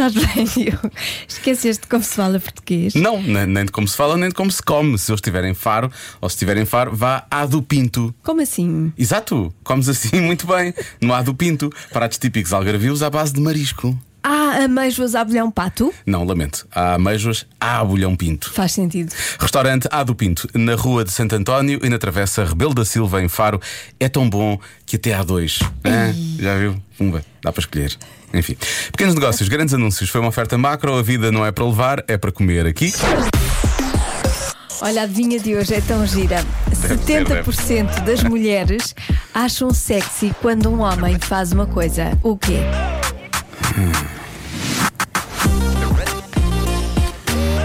Estás 0.00 0.14
bem, 0.14 0.44
Diogo? 0.64 0.90
Esqueceste 1.28 1.86
como 1.86 2.02
se 2.02 2.14
fala 2.14 2.40
português? 2.40 2.94
Não, 2.94 3.22
nem, 3.22 3.44
nem 3.44 3.66
de 3.66 3.70
como 3.70 3.86
se 3.86 3.94
fala, 3.94 4.16
nem 4.16 4.30
de 4.30 4.34
como 4.34 4.50
se 4.50 4.62
come. 4.62 4.96
Se 4.96 5.10
eles 5.10 5.18
estiverem 5.18 5.50
em 5.50 5.54
Faro, 5.54 5.92
ou 6.22 6.28
se 6.30 6.36
estiverem 6.36 6.62
em 6.62 6.66
Faro, 6.66 6.96
vá 6.96 7.26
à 7.30 7.44
do 7.44 7.62
Pinto. 7.62 8.14
Como 8.22 8.40
assim? 8.40 8.90
Exato, 8.96 9.52
comes 9.62 9.90
assim 9.90 10.18
muito 10.22 10.46
bem. 10.46 10.72
No 11.02 11.12
A 11.12 11.20
do 11.20 11.34
Pinto. 11.34 11.70
Pratos 11.92 12.16
típicos 12.16 12.54
algarvios 12.54 13.02
à 13.02 13.10
base 13.10 13.34
de 13.34 13.42
marisco. 13.42 13.94
Ah, 14.22 14.64
ameijoas 14.64 15.14
a 15.14 15.20
abelhão 15.20 15.50
pato? 15.50 15.92
Não, 16.06 16.24
lamento. 16.24 16.66
Há 16.70 16.94
ameijoas, 16.94 17.46
há 17.58 17.80
abulhão 17.80 18.14
pinto. 18.14 18.52
Faz 18.52 18.72
sentido. 18.72 19.14
Restaurante 19.38 19.88
A 19.90 20.02
do 20.02 20.14
Pinto, 20.14 20.46
na 20.54 20.74
rua 20.74 21.04
de 21.04 21.10
Santo 21.10 21.34
António 21.34 21.80
e 21.82 21.88
na 21.88 21.98
travessa 21.98 22.44
Rebelo 22.44 22.74
da 22.74 22.84
Silva, 22.84 23.22
em 23.22 23.28
Faro. 23.28 23.58
É 23.98 24.10
tão 24.10 24.28
bom 24.28 24.58
que 24.84 24.96
até 24.96 25.14
há 25.14 25.22
dois. 25.22 25.60
Já 26.38 26.58
viu? 26.58 26.82
Pumba, 26.98 27.24
dá 27.42 27.50
para 27.50 27.60
escolher. 27.60 27.96
Enfim. 28.32 28.56
Pequenos 28.92 29.14
negócios, 29.14 29.48
grandes 29.48 29.74
anúncios. 29.74 30.08
Foi 30.08 30.20
uma 30.20 30.28
oferta 30.28 30.56
macro. 30.56 30.94
A 30.94 31.02
vida 31.02 31.32
não 31.32 31.44
é 31.44 31.52
para 31.52 31.64
levar, 31.64 32.04
é 32.06 32.16
para 32.16 32.30
comer 32.30 32.66
aqui. 32.66 32.92
Olha, 34.82 35.02
a 35.02 35.04
adivinha 35.04 35.38
de 35.38 35.54
hoje 35.54 35.74
é 35.74 35.80
tão 35.80 36.06
gira. 36.06 36.42
Deve 36.68 36.96
ser, 36.96 37.44
70% 37.44 38.02
das 38.04 38.22
mulheres 38.22 38.94
acham 39.34 39.74
sexy 39.74 40.34
quando 40.40 40.70
um 40.70 40.80
homem 40.80 41.18
faz 41.18 41.52
uma 41.52 41.66
coisa. 41.66 42.18
O 42.22 42.36
quê? 42.36 42.60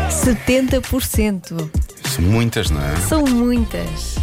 Setenta 0.09 0.81
por 0.81 1.03
cento 1.03 1.71
São 2.03 2.23
muitas, 2.25 2.69
não 2.69 2.81
é? 2.81 2.95
São 3.07 3.23
muitas. 3.23 4.15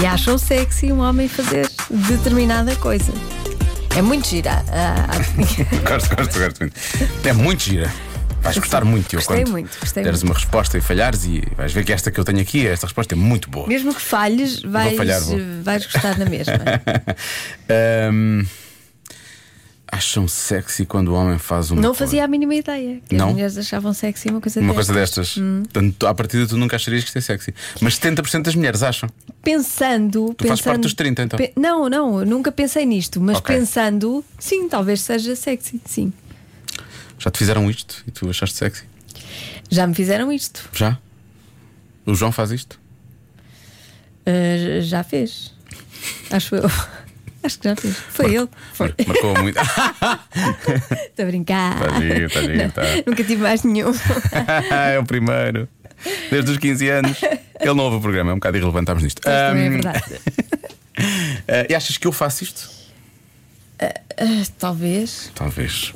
E 0.00 0.06
acham 0.06 0.38
sexy 0.38 0.92
um 0.92 1.00
homem 1.00 1.28
fazer 1.28 1.68
determinada 1.90 2.76
coisa. 2.76 3.12
É 3.96 4.02
muito 4.02 4.26
gira. 4.28 4.64
adivinha. 5.08 5.66
Gosto, 5.88 6.16
gosto, 6.16 6.38
gosto 6.38 6.60
muito. 6.60 6.80
É 7.28 7.32
muito 7.32 7.62
gira. 7.62 7.92
Vais 8.42 8.58
gostar 8.58 8.84
muito, 8.84 9.10
eu 9.14 9.20
Gostei 9.20 9.38
quando 9.38 9.52
muito, 9.52 9.78
gostei 9.80 10.02
deres 10.02 10.22
muito. 10.22 10.32
uma 10.32 10.38
resposta 10.38 10.76
e 10.76 10.80
falhares 10.82 11.24
e 11.24 11.42
vais 11.56 11.72
ver 11.72 11.82
que 11.82 11.92
esta 11.94 12.10
que 12.10 12.20
eu 12.20 12.24
tenho 12.24 12.40
aqui, 12.40 12.66
esta 12.66 12.86
resposta 12.86 13.14
é 13.14 13.16
muito 13.16 13.48
boa. 13.48 13.66
Mesmo 13.66 13.94
que 13.94 14.02
falhes, 14.02 14.60
vais, 14.60 14.94
falhar, 14.98 15.18
vou. 15.22 15.38
vais 15.62 15.86
gostar 15.86 16.18
na 16.18 16.26
mesma. 16.26 16.52
Ahm, 18.10 18.44
acham 19.94 20.26
sexy 20.28 20.84
quando 20.86 21.08
o 21.08 21.14
homem 21.14 21.38
faz 21.38 21.70
uma 21.70 21.80
Não 21.80 21.90
coisa. 21.90 22.04
fazia 22.04 22.24
a 22.24 22.28
mínima 22.28 22.54
ideia 22.54 23.00
que 23.08 23.14
Não? 23.14 23.26
as 23.28 23.32
mulheres 23.32 23.58
achavam 23.58 23.92
sexy 23.94 24.28
uma 24.28 24.40
coisa 24.40 24.60
Uma 24.60 24.74
destas. 24.74 24.86
coisa 24.86 25.00
destas. 25.00 25.36
Hum. 25.38 25.62
Portanto, 25.64 26.06
à 26.06 26.14
partida 26.14 26.46
tu 26.46 26.56
nunca 26.56 26.76
acharias 26.76 27.02
que 27.04 27.08
isto 27.10 27.18
é 27.18 27.20
sexy. 27.20 27.54
Mas 27.80 27.98
70% 27.98 28.42
das 28.42 28.54
mulheres 28.54 28.82
acham. 28.82 29.08
Pensando. 29.42 30.34
Tu 30.36 30.46
fazes 30.46 30.60
pensando 30.60 30.72
parte 30.72 30.82
dos 30.82 30.94
30, 30.94 31.22
então. 31.22 31.36
Pe- 31.38 31.52
Não, 31.56 31.88
não, 31.88 32.24
nunca 32.24 32.50
pensei 32.52 32.84
nisto, 32.84 33.20
mas 33.20 33.36
Ok. 33.38 33.54
pensando, 33.56 34.24
sim, 34.38 34.68
talvez 34.68 35.00
seja 35.00 35.34
sexy, 35.36 35.80
sim. 35.84 36.12
Já 37.18 37.30
te 37.30 37.38
fizeram 37.38 37.70
isto 37.70 38.02
e 38.06 38.10
tu 38.10 38.28
achaste 38.28 38.56
sexy? 38.56 38.84
Já 39.70 39.86
me 39.86 39.94
fizeram 39.94 40.30
isto. 40.32 40.68
Já? 40.72 40.98
O 42.04 42.14
João 42.14 42.30
faz 42.32 42.50
isto? 42.50 42.78
Uh, 44.26 44.80
já 44.82 45.02
fez. 45.04 45.52
Acho 46.30 46.56
eu. 46.56 46.70
Acho 47.44 47.58
que 47.58 47.68
já 47.68 47.76
fez. 47.76 47.96
Foi 48.08 48.34
ele. 48.34 48.48
Foi. 48.72 48.88
Mar- 48.88 49.06
Marcou 49.06 49.42
muito. 49.42 49.58
Estou 51.06 51.24
a 51.24 51.28
brincar. 51.28 51.78
Tá 51.78 52.00
giro, 52.00 52.30
tá 52.30 52.40
giro, 52.42 52.72
tá. 52.72 52.82
Nunca 53.06 53.22
tive 53.24 53.42
mais 53.42 53.62
nenhum. 53.62 53.92
é 54.90 54.98
o 54.98 55.04
primeiro. 55.04 55.68
Desde 56.30 56.50
os 56.52 56.58
15 56.58 56.88
anos. 56.88 57.18
Ele 57.60 57.74
não 57.74 57.84
ouve 57.84 57.96
o 57.96 58.00
programa, 58.00 58.30
é 58.30 58.34
um 58.34 58.36
bocado 58.38 58.56
irrelevante 58.56 58.82
estarmos 58.84 59.04
nisto. 59.04 59.22
Mas 59.24 59.48
também 59.50 59.66
é 59.66 59.70
verdade. 59.70 60.02
ah, 61.48 61.66
e 61.70 61.74
achas 61.74 61.96
que 61.98 62.06
eu 62.06 62.12
faço 62.12 62.44
isto? 62.44 62.70
Ah, 63.80 63.92
talvez, 64.58 65.30
Talvez. 65.34 65.92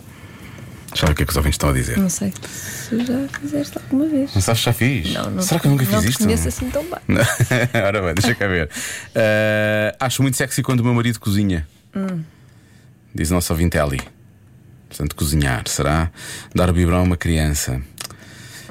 Ver 0.95 1.11
o 1.11 1.14
que 1.14 1.23
é 1.23 1.26
que 1.26 1.30
os 1.30 1.37
ouvintes 1.37 1.54
estão 1.54 1.71
a 1.71 1.73
dizer. 1.73 1.99
não 1.99 2.09
sei 2.09 2.33
se 2.42 3.04
já 3.04 3.28
fizeste 3.40 3.78
alguma 3.78 4.07
vez. 4.07 4.35
Não 4.35 4.40
sabes 4.42 4.61
se 4.61 4.66
já 4.66 4.73
fiz? 4.73 5.12
Não, 5.12 5.30
não 5.30 5.42
Será 5.42 5.61
que 5.61 5.66
eu 5.66 5.71
nunca 5.71 5.85
não 5.85 6.00
fiz 6.00 6.11
isto? 6.11 6.25
conheço 6.25 6.49
assim 6.49 6.71
tão 6.71 6.83
bem. 6.83 6.99
Não. 7.07 7.21
Ora 7.87 8.02
bem, 8.02 8.14
deixa 8.14 8.35
cá 8.35 8.47
ver. 8.49 8.71
Ah, 9.14 9.97
acho 10.00 10.23
muito 10.23 10.37
sexy 10.37 10.62
quando 10.62 10.80
o 10.80 10.85
meu 10.85 10.95
marido 10.95 11.21
cozinha. 11.21 11.66
Hum. 11.95 12.23
Diz 13.14 13.30
o 13.30 13.35
nosso 13.35 13.52
ouvinte 13.52 13.78
Ali. 13.78 14.00
Portanto, 14.88 15.14
cozinhar. 15.14 15.62
Será 15.68 16.11
dar 16.54 16.73
biberão 16.73 16.99
a 16.99 17.02
uma 17.02 17.16
criança. 17.16 17.80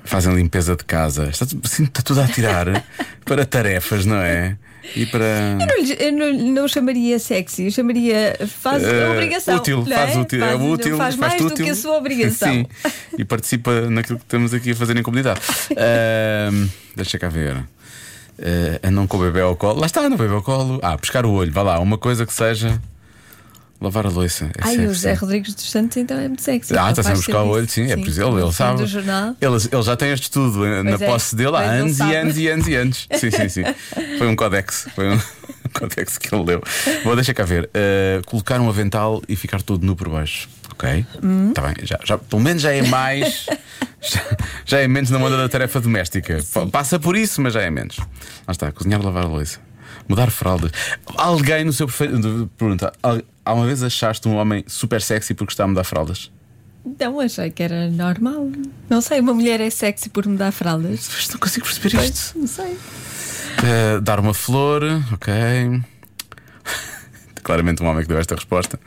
Fazem 0.04 0.34
limpeza 0.36 0.76
de 0.76 0.84
casa. 0.84 1.30
Está, 1.30 1.46
assim, 1.64 1.84
está 1.84 2.02
tudo 2.02 2.22
a 2.22 2.28
tirar 2.28 2.84
para 3.26 3.46
tarefas, 3.46 4.06
não 4.06 4.18
é? 4.18 4.58
E 4.96 5.06
para. 5.06 5.26
Eu 5.60 5.68
não, 5.68 5.82
lhe- 5.82 5.98
eu 6.00 6.12
não, 6.12 6.34
não 6.54 6.68
chamaria 6.68 7.20
sexy, 7.20 7.66
eu 7.66 7.72
chamaria 7.72 8.36
faz 8.48 8.84
Eh, 8.84 9.06
a 9.06 9.12
obrigação. 9.12 9.56
útil, 9.58 9.78
não 9.80 9.86
faz 9.86 10.16
é? 10.16 10.20
útil, 10.20 10.40
faz, 10.40 10.52
é 10.52 10.64
útil, 10.64 10.98
faz 10.98 11.16
mais 11.16 11.34
útil. 11.34 11.50
do 11.50 11.56
que 11.64 11.70
a 11.70 11.76
sua 11.76 11.98
obrigação. 11.98 12.52
Sim, 12.54 12.66
e 13.18 13.26
participa 13.26 13.82
naquilo 13.90 14.18
que 14.18 14.26
estamos 14.26 14.54
aqui 14.54 14.72
a 14.72 14.76
fazer 14.76 14.96
em 14.98 15.04
comunidade. 15.04 15.40
Ahm, 15.78 16.68
deixa 16.96 17.20
cá 17.20 17.28
ver. 17.30 17.56
Uh, 18.40 18.78
andam 18.84 19.08
com 19.08 19.18
o 19.18 19.20
bebê 19.22 19.42
ao 19.42 19.56
colo. 19.56 19.80
Lá 19.80 19.88
está, 19.88 20.08
no 20.10 20.16
bebê 20.16 20.34
ao 20.34 20.44
colo. 20.44 20.80
Ah, 20.84 20.98
pescar 20.98 21.26
o 21.26 21.32
olho, 21.32 21.52
vá 21.52 21.64
lá, 21.64 21.80
uma 21.80 21.98
coisa 21.98 22.26
que 22.26 22.34
seja. 22.34 22.80
Lavar 23.80 24.08
a 24.08 24.10
louça. 24.10 24.46
É 24.46 24.62
Ai, 24.62 24.78
o. 24.78 24.88
José 24.88 25.14
Rodrigues 25.14 25.54
dos 25.54 25.70
Santos 25.70 25.98
então 25.98 26.18
é 26.18 26.28
muito 26.28 26.42
sexy. 26.42 26.76
Ah, 26.76 26.90
está 26.90 27.04
sempre 27.04 27.20
a 27.20 27.22
buscar 27.22 27.44
o 27.44 27.50
olho, 27.50 27.70
sim, 27.70 27.84
é 27.84 27.88
serviço. 27.90 28.06
por 28.06 28.12
isso 28.12 28.34
ele, 28.36 28.42
ele 28.44 28.52
sabe. 28.54 28.82
Do 28.82 28.88
jornal. 28.88 29.36
Ele, 29.40 29.56
ele 29.72 29.84
já 29.84 29.96
tem 29.96 30.12
este 30.12 30.24
estudo 30.24 30.66
eh, 30.66 30.82
na 30.82 30.90
Pois 30.92 31.02
é, 31.02 31.06
posse 31.06 31.36
dele 31.36 31.56
há 31.56 31.60
anos 31.62 32.00
e 32.00 32.16
anos 32.16 32.38
e 32.40 32.48
anos 32.48 32.68
e 32.68 32.76
anos. 32.76 33.08
Sim, 33.20 33.30
sim, 33.32 33.50
sim. 33.50 33.64
Foi 34.18 34.28
um 34.28 34.36
códex. 34.36 34.88
Foi 34.96 35.14
um 35.14 35.20
códex 35.74 36.18
que 36.18 36.34
ele 36.34 36.44
leu. 36.44 36.64
Bom, 37.04 37.16
deixa 37.16 37.34
cá 37.36 37.44
ver. 37.44 37.70
Eh, 37.74 38.20
colocar 38.26 38.60
um 38.60 38.68
avental 38.68 39.22
e 39.30 39.36
ficar 39.36 39.62
todo 39.62 39.86
nu 39.86 39.96
por 39.96 40.10
baixo. 40.10 40.50
Ok? 40.74 41.06
Hum. 41.24 41.50
Está 41.50 41.62
bem. 41.62 41.76
Já, 41.86 42.00
já, 42.04 42.18
pelo 42.18 42.42
menos 42.42 42.64
já 42.64 42.72
é 42.72 42.82
mais. 42.82 43.46
já, 44.02 44.22
já 44.66 44.80
é 44.80 44.88
menos 44.88 45.12
na 45.12 45.20
onda 45.20 45.38
da 45.38 45.48
tarefa 45.48 45.80
doméstica. 45.80 46.40
Pa- 46.52 46.66
Passa 46.66 47.00
por 47.00 47.16
isso, 47.16 47.42
mas 47.44 47.54
já 47.54 47.62
é 47.62 47.70
menos. 47.70 47.98
Lá 47.98 48.06
está, 48.52 48.72
cozinhar, 48.72 49.02
lavar 49.04 49.26
a 49.26 49.28
louça. 49.28 49.60
Mudar 50.10 50.32
fraldas. 50.32 50.72
Alguém 51.16 51.64
no 51.66 51.74
seu 51.74 51.86
perfeito. 51.86 52.50
Pergunta: 52.58 52.94
há 53.48 53.54
uma 53.54 53.66
vez 53.66 53.82
achaste 53.82 54.28
um 54.28 54.36
homem 54.36 54.64
super 54.68 55.02
sexy 55.02 55.34
porque 55.34 55.54
está 55.54 55.64
a 55.64 55.68
mudar 55.68 55.84
fraldas? 55.86 56.30
Então 56.86 57.20
achei 57.20 57.50
que 57.50 57.64
era 57.64 57.90
normal. 57.90 58.50
Não 58.90 59.02
sei, 59.02 59.20
uma 59.20 59.34
mulher 59.34 59.60
é 59.62 59.70
sexy 59.70 60.10
por 60.10 60.28
mudar 60.28 60.52
fraldas. 60.52 61.10
Mas 61.14 61.30
Não 61.30 61.38
consigo 61.40 61.66
perceber 61.66 62.04
isto. 62.04 62.38
Não 62.38 62.48
sei. 62.48 62.74
Uh, 62.74 64.02
dar 64.02 64.20
uma 64.20 64.34
flor, 64.34 64.84
ok. 65.12 65.34
Claramente 67.44 67.82
um 67.82 67.88
homem 67.88 68.04
que 68.04 68.10
deu 68.10 68.20
esta 68.20 68.36
resposta. 68.36 68.80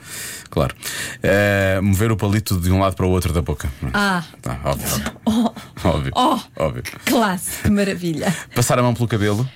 Claro. 0.51 0.75
Uh, 1.19 1.83
mover 1.83 2.13
o 2.13 2.17
palito 2.17 2.59
de 2.61 2.71
um 2.71 2.81
lado 2.81 2.95
para 2.97 3.07
o 3.07 3.11
outro 3.11 3.33
da 3.33 3.41
boca. 3.43 3.71
Ah, 3.95 4.25
Tá, 4.43 4.61
óbvio. 4.65 4.89
Óbvio. 5.83 6.13
Oh. 6.15 6.39
óbvio. 6.57 6.83
classe, 7.07 7.63
que 7.63 7.71
maravilha. 7.71 8.35
Passar 8.55 8.79
a 8.79 8.83
mão 8.83 8.93
pelo 8.93 9.09
cabelo. 9.09 9.49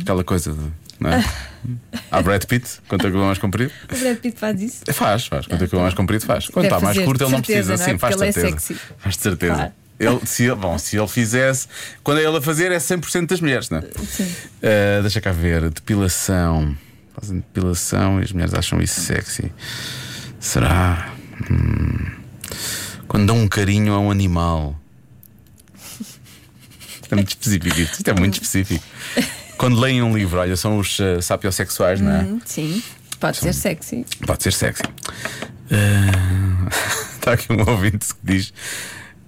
Aquela 0.00 0.24
coisa 0.24 0.52
de. 0.52 0.89
Não 1.00 1.10
é? 1.10 1.24
Há 2.10 2.22
Brad 2.22 2.44
Pitt, 2.44 2.80
quanto 2.88 3.06
a 3.06 3.10
cabelo 3.10 3.24
mais 3.26 3.38
comprido. 3.38 3.72
O 3.92 3.96
Brad 3.98 4.16
Pitt 4.18 4.38
faz 4.38 4.60
isso. 4.60 4.82
Faz, 4.92 5.26
faz. 5.26 5.46
Quanto 5.46 5.64
a 5.64 5.66
cabelo 5.66 5.82
mais 5.82 5.94
comprido, 5.94 6.24
faz. 6.26 6.48
Quando 6.48 6.66
está 6.66 6.78
mais 6.80 6.98
curto, 6.98 7.24
ele 7.24 7.32
não 7.32 7.40
precisa. 7.42 7.76
não 7.76 7.82
é? 7.82 7.86
Sim, 7.86 7.98
faz 7.98 8.14
ele 8.16 8.28
é 8.28 8.32
certeza. 8.32 8.58
sexy. 8.60 8.80
Faz 8.98 9.16
de 9.16 9.22
certeza. 9.22 9.54
Claro. 9.54 9.72
Ele, 9.98 10.20
se, 10.26 10.44
ele- 10.44 10.54
bom, 10.54 10.78
se 10.78 10.96
ele 10.96 11.08
fizesse, 11.08 11.68
quando 12.02 12.18
é 12.20 12.24
ele 12.24 12.36
a 12.36 12.40
fazer, 12.40 12.72
é 12.72 12.78
100% 12.78 13.26
das 13.26 13.40
mulheres, 13.40 13.68
não 13.68 13.78
é? 13.78 13.82
Sim. 13.82 14.24
Uh, 14.24 15.02
deixa 15.02 15.20
cá 15.20 15.30
ver, 15.32 15.68
depilação. 15.70 16.74
Fazem 17.18 17.36
depilação 17.38 18.18
e 18.20 18.24
as 18.24 18.32
mulheres 18.32 18.54
acham 18.54 18.80
isso 18.80 19.00
sexy. 19.00 19.52
Será? 20.38 21.12
Hum. 21.50 22.12
Quando 23.06 23.26
dão 23.26 23.36
um 23.38 23.48
carinho 23.48 23.92
a 23.92 23.98
um 24.00 24.10
animal. 24.10 24.74
É 27.10 27.14
muito 27.16 27.28
específico 27.30 27.80
isto. 27.80 27.94
Isto 27.98 28.08
é 28.10 28.14
muito 28.14 28.34
específico. 28.34 28.84
Quando 29.60 29.78
leem 29.78 30.02
um 30.02 30.16
livro, 30.16 30.40
olha, 30.40 30.56
são 30.56 30.78
os 30.78 30.98
uh, 31.00 31.20
sapiosexuais, 31.20 32.00
não 32.00 32.10
é? 32.10 32.20
Hum, 32.20 32.40
Sim, 32.46 32.82
pode 33.20 33.36
ser 33.36 33.52
sexy. 33.52 34.06
Pode 34.26 34.42
ser 34.42 34.54
sexy. 34.54 34.82
Uh, 34.82 36.66
Está 37.20 37.32
aqui 37.32 37.52
um 37.52 37.60
ouvinte 37.70 38.06
que 38.14 38.20
diz 38.24 38.54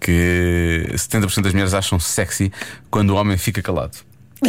que 0.01 0.87
70% 0.95 1.43
das 1.43 1.53
mulheres 1.53 1.75
acham 1.75 2.01
sexy 2.01 2.51
quando 2.91 3.11
o 3.11 3.17
homem 3.17 3.37
fica 3.37 3.61
calado. 3.61 3.99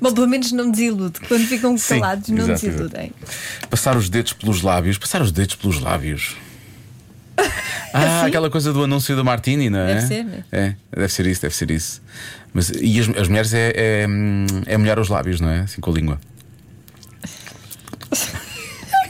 Bom, 0.00 0.14
pelo 0.14 0.26
menos 0.26 0.50
não 0.52 0.70
desilude. 0.70 1.20
Quando 1.28 1.46
ficam 1.46 1.76
Sim, 1.76 2.00
calados, 2.00 2.30
não 2.30 2.38
exato, 2.38 2.66
desiludem. 2.66 3.12
Passar 3.68 3.98
os 3.98 4.08
dedos 4.08 4.32
pelos 4.32 4.62
lábios. 4.62 4.96
Passar 4.96 5.20
os 5.20 5.30
dedos 5.30 5.56
pelos 5.56 5.78
lábios. 5.78 6.34
Ah, 7.96 8.26
aquela 8.26 8.50
coisa 8.50 8.72
do 8.72 8.84
anúncio 8.84 9.16
da 9.16 9.24
Martini, 9.24 9.70
não 9.70 9.78
é? 9.80 9.94
Deve 9.94 10.06
ser? 10.06 10.26
É, 10.52 10.74
deve 10.94 11.12
ser 11.12 11.26
isso, 11.26 11.42
deve 11.42 11.54
ser 11.54 11.70
isso. 11.70 12.02
Mas, 12.52 12.70
e 12.70 13.00
as, 13.00 13.08
as 13.16 13.28
mulheres 13.28 13.52
é, 13.54 13.72
é, 13.74 14.06
é 14.66 14.76
molhar 14.76 14.98
os 14.98 15.08
lábios, 15.08 15.40
não 15.40 15.48
é? 15.48 15.60
Assim 15.60 15.80
com 15.80 15.90
a 15.90 15.94
língua. 15.94 16.20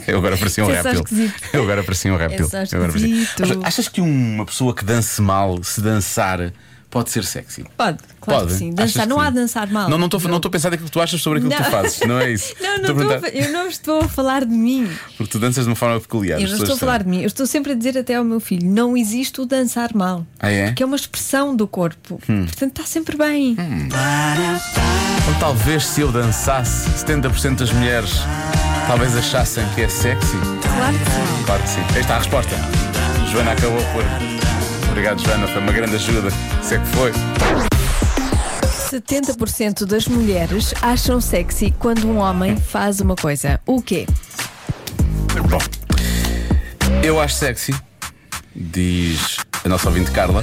Eu 0.06 0.18
agora 0.18 0.36
parecia 0.36 0.64
um 0.64 0.70
é 0.70 0.80
réptil. 0.80 1.04
Eu 1.52 1.62
agora 1.64 1.82
parecia 1.82 2.12
um 2.12 2.16
réptil. 2.16 2.48
só 2.48 2.58
Eu 2.58 2.84
agora 2.84 2.92
parecia- 2.92 3.58
Achas 3.64 3.88
que 3.88 4.00
uma 4.00 4.46
pessoa 4.46 4.72
que 4.72 4.84
dance 4.84 5.20
mal, 5.20 5.62
se 5.64 5.80
dançar, 5.80 6.52
pode 6.90 7.10
ser 7.10 7.24
sexy? 7.24 7.64
Pode, 7.76 7.98
claro 8.20 8.40
Pode? 8.42 8.52
que 8.52 8.58
sim. 8.58 8.72
Dançar, 8.72 9.02
que 9.02 9.08
não 9.08 9.18
sim? 9.20 9.26
há 9.26 9.30
dançar 9.30 9.70
mal. 9.70 9.88
Não, 9.88 9.98
não 9.98 10.06
estou 10.06 10.20
não 10.22 10.36
estou 10.36 10.48
a 10.48 10.52
pensar 10.52 10.70
daquilo 10.70 10.86
que 10.88 10.92
tu 10.92 11.00
achas 11.00 11.20
sobre 11.20 11.38
aquilo 11.38 11.52
que 11.52 11.58
tu 11.58 11.62
Não. 11.64 11.70
fazes, 11.70 12.00
não 12.00 12.18
é 12.18 12.30
isso? 12.32 12.54
Não, 12.60 12.78
não 12.78 13.02
Estou 13.02 13.28
a 13.28 13.28
eu 13.28 13.52
não 13.52 13.68
estou 13.68 14.00
a 14.00 14.08
falar 14.08 14.44
de 14.44 14.52
mim. 14.54 14.90
Porque 15.16 15.32
tu 15.32 15.38
danças 15.38 15.64
de 15.64 15.70
uma 15.70 15.76
forma 15.76 16.00
peculiar. 16.00 16.40
Eu 16.40 16.48
não 16.48 16.56
estou 16.56 16.74
a 16.74 16.78
falar 16.78 17.02
de 17.02 17.08
mim. 17.08 17.20
Eu 17.20 17.26
estou 17.26 17.46
sempre 17.46 17.72
a 17.72 17.74
dizer 17.74 17.98
até 17.98 18.14
ao 18.14 18.24
meu 18.24 18.40
filho: 18.40 18.68
não 18.68 18.96
existe 18.96 19.40
o 19.40 19.46
dançar 19.46 19.94
mal. 19.94 20.26
Ah, 20.38 20.50
é? 20.50 20.64
Hum. 20.64 20.66
Porque 20.68 20.82
é 20.82 20.86
uma 20.86 20.96
expressão 20.96 21.54
do 21.54 21.66
corpo. 21.66 22.18
Portanto, 22.26 22.70
está 22.70 22.84
sempre 22.84 23.16
bem. 23.16 23.52
Então, 23.52 25.34
talvez 25.40 25.86
se 25.86 26.00
eu 26.00 26.10
dançasse, 26.12 26.88
70% 27.04 27.56
das 27.56 27.72
mulheres 27.72 28.10
talvez 28.86 29.16
achassem 29.16 29.64
que 29.74 29.82
é 29.82 29.88
sexy. 29.88 30.36
Claro 30.62 30.96
que 30.98 31.04
sim. 31.10 31.44
Claro 31.44 31.62
que 31.62 31.68
sim. 31.68 31.80
Aí 31.94 32.00
está 32.00 32.14
a 32.14 32.18
resposta. 32.18 32.56
Joana 33.32 33.52
acabou 33.52 33.82
por. 33.92 34.45
Obrigado, 34.96 35.22
Joana. 35.22 35.46
Foi 35.46 35.60
uma 35.60 35.72
grande 35.72 35.94
ajuda. 35.94 36.30
Se 36.62 36.76
é 36.76 36.78
que 36.78 36.86
foi. 36.86 37.12
70% 38.90 39.84
das 39.84 40.08
mulheres 40.08 40.72
acham 40.80 41.20
sexy 41.20 41.70
quando 41.78 42.08
um 42.08 42.16
homem 42.16 42.56
faz 42.56 42.98
uma 42.98 43.14
coisa. 43.14 43.60
O 43.66 43.82
quê? 43.82 44.06
Bom, 45.50 45.58
eu 47.02 47.20
acho 47.20 47.34
sexy, 47.34 47.74
diz 48.54 49.36
a 49.62 49.68
nossa 49.68 49.86
ouvinte 49.90 50.10
Carla, 50.12 50.42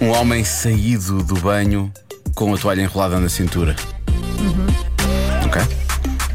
um 0.00 0.08
homem 0.08 0.42
saído 0.42 1.22
do 1.22 1.34
banho 1.34 1.92
com 2.34 2.54
a 2.54 2.56
toalha 2.56 2.80
enrolada 2.80 3.20
na 3.20 3.28
cintura. 3.28 3.76
Ok? 5.44 5.60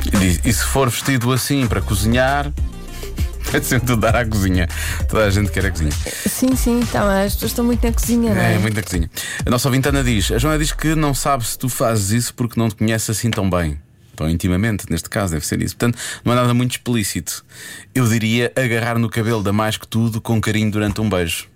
E, 0.05 0.11
diz, 0.15 0.41
e 0.45 0.53
se 0.53 0.63
for 0.63 0.87
vestido 0.87 1.33
assim 1.33 1.65
para 1.65 1.81
cozinhar, 1.81 2.53
vai 3.51 3.63
sempre 3.63 3.87
tudo 3.87 4.01
dar 4.01 4.15
à 4.15 4.25
cozinha. 4.25 4.67
Toda 5.07 5.25
a 5.25 5.29
gente 5.29 5.51
quer 5.51 5.65
a 5.65 5.71
cozinha. 5.71 5.91
Sim, 5.91 6.55
sim, 6.55 6.79
então, 6.79 7.07
as 7.07 7.33
pessoas 7.33 7.51
estão 7.51 7.65
muito 7.65 7.85
na 7.85 7.91
cozinha, 7.91 8.33
não 8.33 8.41
é? 8.41 8.55
É, 8.55 8.57
muito 8.57 8.75
na 8.75 8.83
cozinha. 8.83 9.09
A 9.45 9.49
nossa 9.49 9.67
ouvinte 9.67 9.87
Ana 9.89 10.03
diz: 10.03 10.31
A 10.31 10.37
Joana 10.37 10.57
diz 10.57 10.71
que 10.71 10.95
não 10.95 11.13
sabe 11.13 11.45
se 11.45 11.57
tu 11.57 11.69
fazes 11.69 12.11
isso 12.11 12.33
porque 12.33 12.59
não 12.59 12.69
te 12.69 12.75
conhece 12.75 13.11
assim 13.11 13.29
tão 13.29 13.49
bem. 13.49 13.79
Tão 14.15 14.29
intimamente, 14.29 14.85
neste 14.89 15.09
caso, 15.09 15.33
deve 15.33 15.45
ser 15.45 15.61
isso. 15.61 15.75
Portanto, 15.77 15.97
não 16.25 16.33
é 16.33 16.35
nada 16.35 16.53
muito 16.53 16.71
explícito. 16.71 17.45
Eu 17.95 18.07
diria 18.07 18.51
agarrar 18.55 18.99
no 18.99 19.09
cabelo 19.09 19.41
da 19.41 19.53
mais 19.53 19.77
que 19.77 19.87
tudo 19.87 20.19
com 20.19 20.41
carinho 20.41 20.69
durante 20.71 20.99
um 21.01 21.09
beijo. 21.09 21.47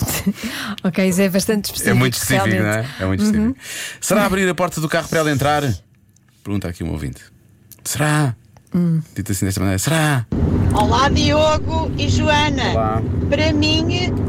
Ok, 0.82 1.06
isso 1.06 1.20
é 1.20 1.28
bastante 1.28 1.66
específico. 1.66 1.90
É 1.90 1.94
muito 1.94 2.14
específico, 2.14 2.48
não 2.48 2.70
é? 2.70 2.86
É 3.00 3.04
muito 3.04 3.22
específico. 3.22 3.56
Será 4.00 4.24
abrir 4.24 4.48
a 4.48 4.54
porta 4.54 4.80
do 4.80 4.88
carro 4.88 5.06
para 5.08 5.18
ela 5.18 5.30
entrar? 5.30 5.62
Pergunta 6.42 6.68
aqui 6.68 6.82
um 6.82 6.90
ouvinte. 6.90 7.20
Será? 7.84 8.34
Dito 9.14 9.32
assim 9.32 9.46
desta 9.46 9.60
maneira: 9.60 9.78
Será? 9.78 10.26
Olá 10.72 11.08
Diogo 11.08 11.90
e 11.98 12.08
Joana. 12.08 12.70
Olá. 12.72 13.02
Para 13.28 13.52
mim, 13.52 13.84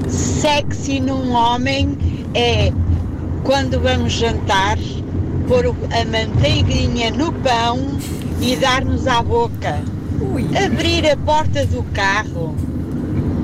sexy 0.10 1.00
num 1.00 1.32
homem 1.34 1.96
é 2.34 2.72
quando 3.44 3.80
vamos 3.80 4.14
jantar, 4.14 4.80
pôr 5.48 5.68
a 5.68 6.06
manteiguinha 6.06 7.12
no 7.12 7.32
pão 7.32 8.00
e 8.42 8.56
dar-nos 8.56 9.06
à 9.06 9.22
boca. 9.22 9.80
Abrir 10.66 11.08
a 11.08 11.18
porta 11.18 11.66
do 11.68 11.84
carro, 11.94 12.56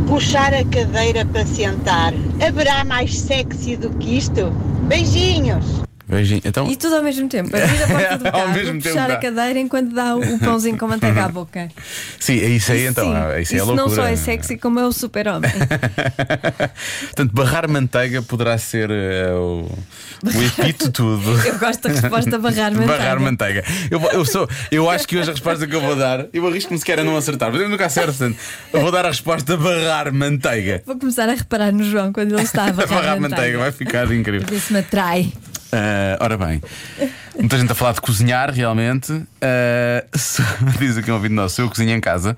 puxar 0.07 0.51
a 0.51 0.65
cadeira 0.65 1.23
para 1.25 1.45
sentar. 1.45 2.11
Haverá 2.45 2.83
mais 2.83 3.19
sexy 3.19 3.75
do 3.75 3.91
que 3.91 4.17
isto? 4.17 4.51
Beijinhos! 4.87 5.86
Beijinho. 6.07 6.41
Então, 6.45 6.71
E 6.71 6.75
tudo 6.77 6.95
ao 6.95 7.03
mesmo 7.03 7.27
tempo. 7.27 7.49
Abrir 7.55 7.83
a 7.83 7.87
porta 7.87 8.17
do 8.19 8.25
Ao 8.27 8.31
carro, 8.31 8.53
mesmo 8.53 8.71
tempo 8.81 8.83
puxar 8.95 9.07
dá. 9.09 9.13
a 9.15 9.17
cadeira 9.17 9.59
enquanto 9.59 9.93
dá 9.93 10.15
o 10.15 10.21
pãozinho 10.39 10.77
com 10.77 10.87
manteiga 10.87 11.25
à 11.25 11.27
boca. 11.27 11.67
sim, 12.19 12.39
é 12.39 12.47
isso 12.49 12.71
aí 12.71 12.85
então. 12.87 13.05
Sim, 13.05 13.13
ah, 13.15 13.39
Isso, 13.41 13.55
é 13.55 13.61
loucura. 13.63 13.81
não 13.81 13.89
só 13.93 14.03
é 14.05 14.15
sexy, 14.15 14.57
como 14.57 14.79
é 14.79 14.85
o 14.85 14.91
super-homem. 14.93 15.51
Portanto, 17.07 17.33
barrar 17.33 17.69
manteiga 17.69 18.21
poderá 18.21 18.57
ser 18.57 18.89
eh, 18.89 19.31
o, 19.33 19.67
o 20.23 20.91
tudo. 20.91 21.31
Eu 21.45 21.59
gosto 21.59 21.87
da 21.87 21.89
resposta 21.99 22.37
barrar 22.39 22.71
manteiga. 22.71 22.97
Barrar 22.97 23.19
manteiga. 23.19 23.63
Eu, 23.91 24.01
eu, 24.11 24.25
sou, 24.25 24.47
eu 24.71 24.89
acho 24.89 25.07
que 25.07 25.17
hoje 25.17 25.29
a 25.29 25.33
resposta 25.33 25.67
que 25.67 25.75
eu 25.75 25.81
vou 25.81 25.95
dar, 25.95 26.25
eu 26.33 26.47
arrisco-me 26.47 26.79
sequer 26.79 26.99
a 26.99 27.03
não 27.03 27.17
acertar, 27.17 27.51
mas 27.51 27.61
eu 27.61 27.69
nunca 27.69 27.85
acerto. 27.85 28.13
Portanto, 28.13 28.37
eu 28.73 28.81
vou 28.81 28.91
dar 28.91 29.05
a 29.05 29.09
resposta 29.09 29.57
barrar 29.57 30.11
manteiga. 30.13 30.81
Vou 30.85 30.97
começar 30.97 31.27
a 31.29 31.33
reparar 31.33 31.71
no 31.71 31.83
João 31.83 32.13
quando 32.13 32.31
ele 32.33 32.41
está 32.43 32.65
a 32.65 32.71
barrar, 32.71 32.87
barrar 32.87 33.19
manteiga. 33.19 33.35
manteiga, 33.35 33.57
vai 33.59 33.71
ficar 33.71 34.11
incrível. 34.11 34.59
Se 34.59 34.71
me 34.71 34.79
atrai. 34.79 35.33
Ah, 35.79 36.17
ora 36.23 36.37
bem, 36.37 36.59
muita 37.37 37.55
gente 37.59 37.71
a 37.71 37.75
falar 37.75 37.91
de 37.93 38.01
cozinhar 38.01 38.51
realmente. 38.51 39.07
Se- 40.15 40.41
diz 40.79 40.97
aqui 40.97 41.11
um 41.11 41.13
ouvido 41.15 41.35
nosso: 41.35 41.61
eu 41.61 41.69
cozinho 41.69 41.91
em 41.91 41.99
casa. 42.01 42.35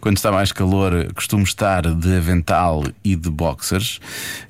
Quando 0.00 0.16
está 0.18 0.30
mais 0.30 0.52
calor, 0.52 1.10
costumo 1.14 1.42
estar 1.42 1.82
de 1.94 2.16
avental 2.16 2.84
e 3.02 3.16
de 3.16 3.30
boxers. 3.30 3.98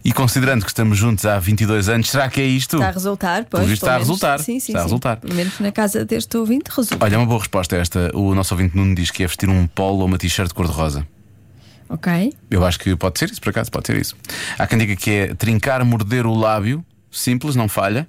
E 0.05 0.13
considerando 0.13 0.63
que 0.65 0.71
estamos 0.71 0.99
juntos 0.99 1.25
há 1.25 1.39
22 1.39 1.89
anos, 1.89 2.11
será 2.11 2.29
que 2.29 2.41
é 2.41 2.45
isto? 2.45 2.77
Está 2.77 2.89
a 2.89 2.93
resultar, 2.93 3.45
pois. 3.49 3.63
Pelo 3.63 3.75
está 3.75 3.95
a 3.95 3.99
resultar. 3.99 4.39
Sim, 4.41 4.59
sim, 4.59 4.73
Está 4.73 4.81
a 4.81 4.83
resultar. 4.83 5.17
Pelo 5.19 5.35
menos 5.35 5.61
na 5.61 5.71
casa 5.71 6.05
deste 6.05 6.37
ouvinte 6.37 6.71
resulta. 6.77 7.05
Olha, 7.05 7.15
é 7.15 7.19
uma 7.19 7.27
boa 7.27 7.39
resposta 7.39 7.77
esta. 7.77 8.11
O 8.15 8.35
nosso 8.35 8.55
ouvinte 8.55 8.77
Nuno 8.77 8.95
diz 8.97 9.11
que 9.13 9.23
é 9.23 9.27
vestir 9.27 9.49
um 9.49 9.67
polo 9.69 9.99
ou 10.01 10.07
uma 10.07 10.19
t-shirt 10.19 10.53
cor-de-rosa. 10.53 11.07
Ok. 11.89 12.33
Eu 12.51 12.65
acho 12.65 12.79
que 12.81 12.97
pode 12.97 13.19
ser 13.19 13.31
isso, 13.31 13.41
por 13.41 13.51
acaso, 13.51 13.71
pode 13.71 13.87
ser 13.87 13.97
isso. 14.01 14.17
Há 14.59 14.67
quem 14.67 14.79
diga 14.79 14.97
que 14.97 15.11
é 15.11 15.35
trincar, 15.35 15.85
morder 15.85 16.27
o 16.27 16.35
lábio, 16.35 16.85
simples, 17.11 17.55
não 17.55 17.69
falha. 17.69 18.09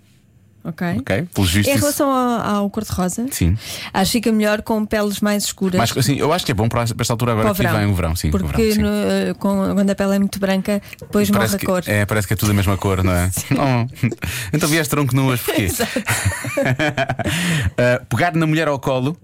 Ok. 0.65 0.87
Ok? 0.99 1.27
Pelos 1.33 1.51
vistos. 1.51 1.73
Em 1.75 1.77
relação 1.77 2.09
ao, 2.09 2.55
ao 2.55 2.69
cor-de-rosa, 2.69 3.25
Sim. 3.31 3.57
acho 3.93 4.11
que 4.11 4.17
fica 4.19 4.31
melhor 4.31 4.61
com 4.61 4.85
peles 4.85 5.19
mais 5.19 5.43
escuras. 5.43 5.77
Mas 5.77 5.97
assim, 5.97 6.15
eu 6.17 6.31
acho 6.31 6.45
que 6.45 6.51
é 6.51 6.55
bom 6.55 6.69
para 6.69 6.83
esta 6.83 7.11
altura 7.13 7.33
agora 7.33 7.53
que 7.53 7.61
vem 7.67 7.85
o 7.85 7.93
verão, 7.93 8.15
sim. 8.15 8.31
Porque 8.31 8.47
verão, 8.47 8.73
sim. 8.73 8.81
no- 8.81 8.87
eh, 8.87 9.33
quando 9.37 9.89
a 9.89 9.95
pele 9.95 10.15
é 10.15 10.19
muito 10.19 10.39
branca, 10.39 10.81
depois 10.99 11.29
morre 11.29 11.39
Parece 11.39 11.55
a 11.55 11.59
que, 11.59 11.65
cor. 11.65 11.83
é, 11.85 12.05
parece 12.05 12.27
que 12.27 12.33
é 12.33 12.37
tudo 12.37 12.51
a 12.51 12.55
mesma 12.55 12.77
cor, 12.77 13.03
não 13.03 13.11
é? 13.13 13.29
Oh. 13.53 13.87
Então 14.53 14.69
vieste 14.69 14.89
tronco 14.89 15.13
nuas, 15.15 15.41
porquê? 15.41 15.67
Ah, 17.77 18.01
pegar 18.09 18.33
na 18.33 18.45
mulher 18.47 18.67
ao 18.67 18.79
colo, 18.79 19.17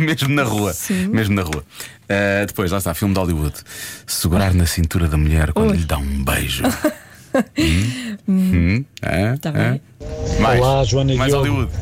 mesmo 0.00 0.28
na 0.34 0.42
rua. 0.42 0.72
Sim. 0.72 1.08
Mesmo 1.08 1.34
na 1.34 1.42
rua. 1.42 1.64
Ah, 2.08 2.44
depois, 2.46 2.70
lá 2.70 2.78
está, 2.78 2.94
filme 2.94 3.14
de 3.14 3.20
Hollywood. 3.20 3.54
Segurar 4.06 4.52
na 4.54 4.66
cintura 4.66 5.08
da 5.08 5.16
mulher 5.16 5.52
quando 5.52 5.70
Ui. 5.70 5.76
lhe 5.78 5.84
dá 5.84 5.98
um 5.98 6.24
beijo. 6.24 6.62
Hum? 7.58 8.24
Hum? 8.28 8.84
Ah? 9.02 9.36
Tá 9.40 9.52
Ah? 9.54 9.78
Mais, 10.40 10.60
Olá, 10.60 10.84
Joana 10.84 11.12
e 11.14 11.16
mais 11.16 11.32
Diogo. 11.32 11.46
Hollywood. 11.48 11.72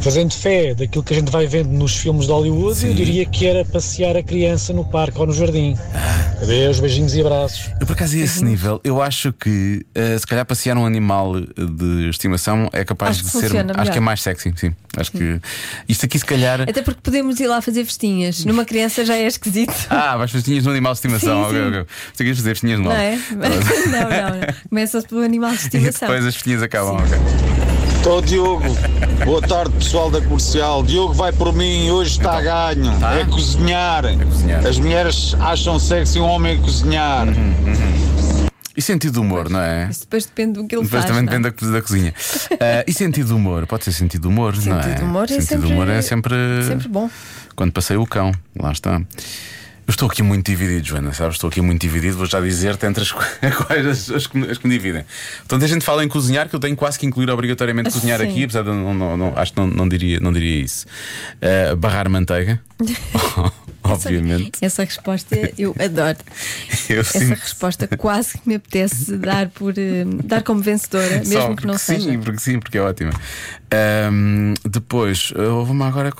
Fazendo 0.00 0.32
fé 0.32 0.74
daquilo 0.74 1.02
que 1.02 1.14
a 1.14 1.16
gente 1.16 1.30
vai 1.32 1.46
vendo 1.46 1.70
nos 1.70 1.96
filmes 1.96 2.26
de 2.26 2.32
Hollywood, 2.32 2.78
Sim. 2.78 2.88
eu 2.88 2.94
diria 2.94 3.26
que 3.26 3.46
era 3.46 3.64
passear 3.64 4.16
a 4.16 4.22
criança 4.22 4.72
no 4.72 4.84
parque 4.84 5.18
ou 5.18 5.26
no 5.26 5.32
jardim. 5.32 5.76
Ah. 5.94 6.15
Adeus, 6.42 6.80
beijinhos 6.80 7.14
e 7.14 7.20
abraços. 7.22 7.70
Eu 7.80 7.86
por 7.86 7.94
acaso 7.94 8.14
a 8.14 8.18
esse 8.18 8.44
nível, 8.44 8.78
eu 8.84 9.00
acho 9.00 9.32
que 9.32 9.84
eh, 9.94 10.18
se 10.18 10.26
calhar 10.26 10.44
passear 10.44 10.76
um 10.76 10.84
animal 10.84 11.40
de 11.40 12.08
estimação 12.10 12.68
é 12.74 12.84
capaz 12.84 13.16
de 13.16 13.24
ser. 13.24 13.40
funciona 13.48 13.72
Acho 13.72 13.74
que 13.74 13.80
é 13.80 13.84
melhor. 13.92 14.00
mais 14.02 14.22
sexy, 14.22 14.52
sim. 14.54 14.74
Acho 14.96 15.12
que 15.12 15.40
isto 15.88 16.04
aqui 16.04 16.18
se 16.18 16.24
calhar. 16.26 16.60
Até 16.60 16.82
porque 16.82 17.00
podemos 17.02 17.40
ir 17.40 17.46
lá 17.46 17.62
fazer 17.62 17.84
festinhas. 17.86 18.44
Numa 18.44 18.64
criança 18.66 19.04
já 19.04 19.16
é 19.16 19.26
esquisito. 19.26 19.72
Ah, 19.88 20.16
vais 20.18 20.30
festinhas 20.30 20.64
no 20.64 20.70
animal 20.70 20.92
de 20.92 20.98
estimação. 20.98 21.44
Sim, 21.50 21.56
ok, 21.56 21.62
sim. 21.62 21.68
ok. 21.68 21.86
Você 22.12 22.24
queres 22.24 22.38
fazer 22.38 22.50
festinhas 22.50 22.78
no 22.80 22.84
Não 22.86 22.92
é? 22.92 23.16
não, 23.32 23.40
não, 23.40 24.40
não. 24.40 24.54
Começa-se 24.68 25.08
pelo 25.08 25.22
animal 25.22 25.50
de 25.50 25.56
E 25.56 25.60
estimação. 25.62 26.08
depois 26.08 26.26
as 26.26 26.34
festinhas 26.34 26.62
acabam, 26.62 26.98
Sim. 26.98 27.04
ok. 27.14 27.65
Tô 28.06 28.20
Diogo, 28.20 28.62
boa 29.24 29.42
tarde 29.42 29.74
pessoal 29.78 30.08
da 30.08 30.20
comercial. 30.20 30.80
Diogo 30.84 31.12
vai 31.12 31.32
por 31.32 31.52
mim, 31.52 31.90
hoje 31.90 32.12
está 32.12 32.38
a 32.38 32.40
ganho. 32.40 33.00
Tá. 33.00 33.14
É 33.18 33.24
cozinhar. 33.24 34.04
cozinhar. 34.24 34.64
As 34.64 34.78
mulheres 34.78 35.34
acham 35.40 35.76
sexy 35.76 36.20
um 36.20 36.24
homem 36.24 36.56
a 36.56 36.60
cozinhar. 36.62 37.26
E 38.76 38.80
sentido 38.80 39.14
de 39.14 39.18
humor, 39.18 39.50
não 39.50 39.58
é? 39.60 39.88
Isso 39.90 40.02
depois 40.02 40.24
depende 40.24 40.52
do 40.52 40.68
que 40.68 40.76
ele 40.76 40.84
Depois 40.84 41.02
faz. 41.02 41.06
também 41.06 41.24
não 41.24 41.32
é? 41.32 41.36
depende 41.50 41.66
da, 41.66 41.72
da 41.72 41.82
cozinha. 41.82 42.14
Ah, 42.60 42.84
e 42.86 42.92
sentido 42.92 43.26
de 43.26 43.32
humor? 43.32 43.66
Pode 43.66 43.82
ser 43.82 43.90
sentido 43.92 44.22
de 44.22 44.28
humor, 44.28 44.54
não 44.64 44.78
é? 44.78 44.82
Sentido 44.82 44.98
de 44.98 45.04
humor 45.04 45.24
é 45.24 45.26
sentido 45.26 45.40
de 45.40 45.46
sempre- 45.48 45.72
humor 45.72 45.88
é 45.88 46.02
sempre. 46.02 46.34
Sempre 46.64 46.88
bom. 46.88 47.10
Quando 47.56 47.72
passei 47.72 47.96
o 47.96 48.06
cão, 48.06 48.30
lá 48.56 48.70
está. 48.70 49.02
Eu 49.86 49.92
estou 49.92 50.08
aqui 50.08 50.20
muito 50.20 50.44
dividido, 50.50 50.84
Joana, 50.84 51.12
sabes? 51.12 51.36
Estou 51.36 51.48
aqui 51.48 51.60
muito 51.60 51.80
dividido, 51.80 52.16
vou 52.16 52.26
já 52.26 52.40
dizer-te 52.40 52.84
entre 52.86 53.02
as, 53.04 53.12
quais 53.66 53.86
as, 53.86 54.10
as, 54.10 54.26
que 54.26 54.36
me- 54.36 54.50
as 54.50 54.58
que 54.58 54.66
me 54.66 54.74
dividem. 54.76 55.04
Portanto, 55.38 55.64
a 55.64 55.68
gente 55.68 55.84
fala 55.84 56.04
em 56.04 56.08
cozinhar, 56.08 56.48
que 56.48 56.56
eu 56.56 56.60
tenho 56.60 56.74
quase 56.74 56.98
que 56.98 57.06
incluir 57.06 57.30
obrigatoriamente 57.30 57.90
cozinhar 57.90 58.18
Sim. 58.18 58.28
aqui, 58.28 58.42
apesar 58.44 58.62
de 58.62 58.68
não, 58.70 58.92
não, 58.92 59.16
não- 59.16 59.32
acho 59.38 59.52
que 59.52 59.60
não, 59.60 59.66
não, 59.68 59.88
diria, 59.88 60.18
não 60.18 60.32
diria 60.32 60.60
isso. 60.64 60.86
Ah, 61.40 61.76
barrar 61.76 62.08
manteiga, 62.10 62.60
obviamente. 63.92 64.58
Essa 64.60 64.84
resposta 64.84 65.36
eu 65.58 65.74
adoro. 65.78 66.18
Eu 66.88 67.00
Essa 67.00 67.18
resposta 67.18 67.88
quase 67.96 68.38
que 68.38 68.48
me 68.48 68.54
apetece 68.54 69.16
dar, 69.16 69.48
por, 69.48 69.74
eh, 69.76 70.04
dar 70.24 70.42
como 70.42 70.60
vencedora, 70.60 71.24
Só 71.24 71.30
mesmo 71.30 71.56
que 71.56 71.66
não 71.66 71.74
porque 71.74 71.78
seja. 71.78 72.10
Sim, 72.10 72.20
porque 72.20 72.40
sim, 72.40 72.60
porque 72.60 72.78
é 72.78 72.80
ótima. 72.80 73.10
Ahm, 73.70 74.54
depois, 74.64 75.32
uh, 75.32 75.54
houve-me 75.54 75.82
agora. 75.82 76.12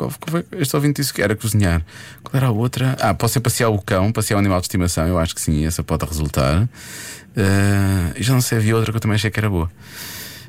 Este 0.58 0.74
ouvinte 0.74 1.00
disse 1.00 1.14
que 1.14 1.22
era 1.22 1.36
cozinhar. 1.36 1.84
Qual 2.22 2.36
era 2.36 2.46
a 2.48 2.50
outra? 2.50 2.96
Ah, 3.00 3.14
pode 3.14 3.32
ser 3.32 3.40
passear 3.40 3.68
o 3.68 3.80
cão, 3.80 4.10
passear 4.10 4.36
o 4.36 4.40
animal 4.40 4.58
de 4.60 4.64
estimação. 4.64 5.06
Eu 5.06 5.18
acho 5.18 5.34
que 5.34 5.40
sim, 5.40 5.64
essa 5.64 5.84
pode 5.84 6.04
resultar. 6.04 6.68
E 8.16 8.22
já 8.22 8.32
não 8.32 8.40
sei, 8.40 8.58
havia 8.58 8.74
outra 8.74 8.90
que 8.92 8.96
eu 8.96 9.00
também 9.00 9.14
achei 9.14 9.30
que 9.30 9.38
era 9.38 9.48
boa. 9.48 9.70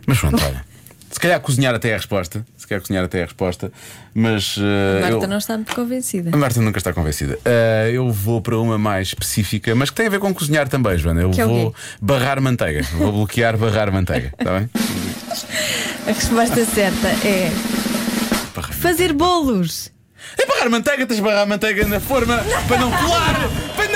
Mas 0.08 0.20
pronto, 0.20 0.42
olha. 0.44 0.77
Se 1.18 1.22
calhar 1.22 1.40
cozinhar 1.40 1.74
até 1.74 1.90
é 1.90 1.94
a 1.96 1.98
resposta. 1.98 2.46
Se 2.56 2.68
calhar 2.68 2.80
cozinhar 2.80 3.04
até 3.04 3.18
é 3.18 3.24
a 3.24 3.26
resposta. 3.26 3.72
Mas. 4.14 4.56
uh, 4.56 4.62
Marta 5.02 5.16
eu- 5.26 5.28
não 5.28 5.40
está 5.40 5.56
muito 5.56 5.74
convencida. 5.74 6.30
a 6.32 6.38
Marta 6.38 6.62
nunca 6.62 6.78
está 6.78 6.94
convencida. 6.94 7.40
Ah, 7.44 7.90
eu 7.90 8.12
vou 8.12 8.40
para 8.40 8.56
uma 8.56 8.78
mais 8.78 9.08
específica, 9.08 9.74
mas 9.74 9.90
que 9.90 9.96
tem 9.96 10.06
a 10.06 10.10
ver 10.12 10.20
com 10.20 10.32
cozinhar 10.32 10.70
também, 10.70 10.96
Joana. 10.96 11.22
Eu 11.22 11.32
Que 11.32 11.42
é 11.42 11.46
vou 11.48 11.74
barrar 12.00 12.40
manteiga. 12.40 12.84
Vou 12.94 13.12
bloquear 13.12 13.58
barrar 13.58 13.92
manteiga. 13.92 14.32
Está 14.40 14.60
bem? 14.60 14.70
A 16.08 16.12
resposta 16.12 16.64
certa 16.66 17.08
é 17.28 17.50
fazer 18.80 19.12
bolos. 19.12 19.90
É 20.38 20.46
barrar 20.46 20.70
manteiga, 20.70 21.04
tens 21.08 21.18
de 21.18 21.24
barrar 21.24 21.48
manteiga 21.48 21.84
na 21.88 22.00
forma 22.00 22.38
para 22.68 22.78
não 22.78 22.92
colar! 22.92 23.36
Para 23.76 23.87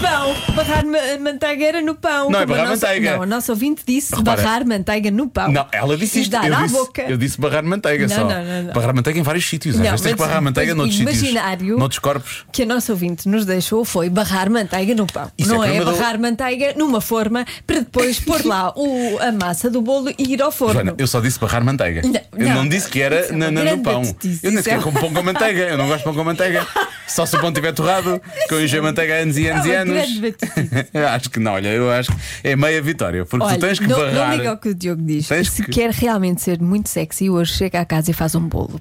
pão. 0.00 0.34
Barrar 0.54 0.84
ma- 0.84 0.98
manteiga 1.20 1.64
era 1.64 1.82
no 1.82 1.94
pão. 1.94 2.30
Não, 2.30 2.40
é 2.40 2.42
a 2.42 2.46
barrar 2.46 2.68
nossa- 2.68 2.86
manteiga. 2.86 3.16
Não, 3.16 3.22
a 3.22 3.26
nossa 3.26 3.52
ouvinte 3.52 3.82
disse 3.86 4.14
Repara. 4.14 4.42
barrar 4.42 4.66
manteiga 4.66 5.10
no 5.10 5.28
pão. 5.28 5.50
Não, 5.50 5.66
ela 5.72 5.96
disse 5.96 6.20
isto. 6.20 6.30
dar 6.30 6.46
Eu 6.46 6.54
à 6.54 6.62
disse, 6.62 6.74
boca. 6.74 7.02
eu 7.02 7.16
disse 7.16 7.40
barrar 7.40 7.62
manteiga 7.64 8.06
Não, 8.08 8.14
só. 8.16 8.24
não, 8.24 8.44
não, 8.44 8.62
não. 8.64 8.72
Barrar 8.72 8.94
manteiga 8.94 9.18
em 9.18 9.22
vários 9.22 9.48
sítios. 9.48 9.76
Às 9.76 9.82
vezes 9.82 10.00
tens 10.00 10.12
que 10.14 10.18
barrar 10.18 10.42
manteiga 10.42 10.74
noutros 10.74 10.96
sítios. 10.98 11.18
imaginário- 11.20 11.78
Noutros 11.78 11.98
corpos. 11.98 12.44
que 12.52 12.62
a 12.62 12.66
nossa 12.66 12.92
ouvinte 12.92 13.28
nos 13.28 13.44
deixou 13.44 13.84
foi 13.84 14.08
barrar 14.10 14.50
manteiga 14.50 14.94
no 14.94 15.06
pão. 15.06 15.30
Isso 15.38 15.48
não 15.50 15.62
é 15.64 15.76
é, 15.76 15.84
barrar 15.84 16.18
manteiga 16.18 16.74
numa 16.76 17.00
forma 17.00 17.44
para 17.66 17.80
depois 17.80 18.18
pôr 18.20 18.44
lá 18.44 18.72
o, 18.76 19.18
a 19.20 19.32
massa 19.32 19.70
do 19.70 19.80
bolo 19.82 20.10
e 20.18 20.32
ir 20.32 20.42
ao 20.42 20.50
forno. 20.52 20.74
Joana, 20.74 20.94
eu 20.98 21.06
só 21.06 21.20
disse 21.20 21.38
barrar 21.38 21.64
manteiga. 21.64 22.02
Eu 22.36 22.48
não 22.50 22.68
disse 22.68 22.88
que 22.88 23.00
era 23.00 23.16
é 23.26 23.32
na- 23.32 23.50
na- 23.50 23.64
no 23.64 23.78
pão. 23.82 24.02
Eu 24.42 24.50
nem 24.52 24.62
sequer 24.62 24.78
é- 24.78 24.82
como 24.82 24.98
pão 24.98 25.12
com 25.12 25.22
manteiga. 25.22 25.62
Eu 25.62 25.78
não 25.78 25.86
gosto 25.86 25.98
de 25.98 26.04
pão 26.04 26.14
com 26.14 26.24
manteiga. 26.24 26.66
Só 27.06 27.24
se 27.24 27.36
o 27.36 27.40
pão 27.40 27.50
estiver 27.50 27.72
torrado, 27.72 28.20
que 28.48 28.52
eu 28.52 28.62
enjei 28.62 28.80
manteiga 28.80 29.14
há 29.14 29.18
anos 29.18 29.38
e 29.38 29.46
anos 29.48 29.64
É 29.64 29.68
e 29.68 29.72
uma 29.76 29.84
anos. 29.92 30.34
Eu 30.94 31.08
acho 31.08 31.30
que 31.30 31.38
não, 31.40 31.52
olha, 31.52 31.68
eu 31.68 31.90
acho 31.90 32.10
que 32.12 32.18
é 32.48 32.56
meia 32.56 32.80
vitória. 32.82 33.24
Porque 33.24 33.44
Olha, 33.44 33.56
tu 33.56 33.60
tens 33.60 33.78
que 33.78 33.86
não, 33.86 33.98
barrar. 33.98 34.28
não 34.30 34.36
liga 34.36 34.50
ao 34.50 34.56
que 34.56 34.68
o 34.70 34.74
Diogo 34.74 35.02
diz. 35.02 35.28
Tens 35.28 35.50
Se 35.50 35.62
que- 35.62 35.70
quer 35.72 35.90
realmente 35.90 36.42
ser 36.42 36.60
muito 36.60 36.88
sexy, 36.88 37.28
hoje 37.30 37.52
chega 37.54 37.80
à 37.80 37.84
casa 37.84 38.10
e 38.10 38.14
faz 38.14 38.34
um 38.34 38.40
bolo 38.48 38.80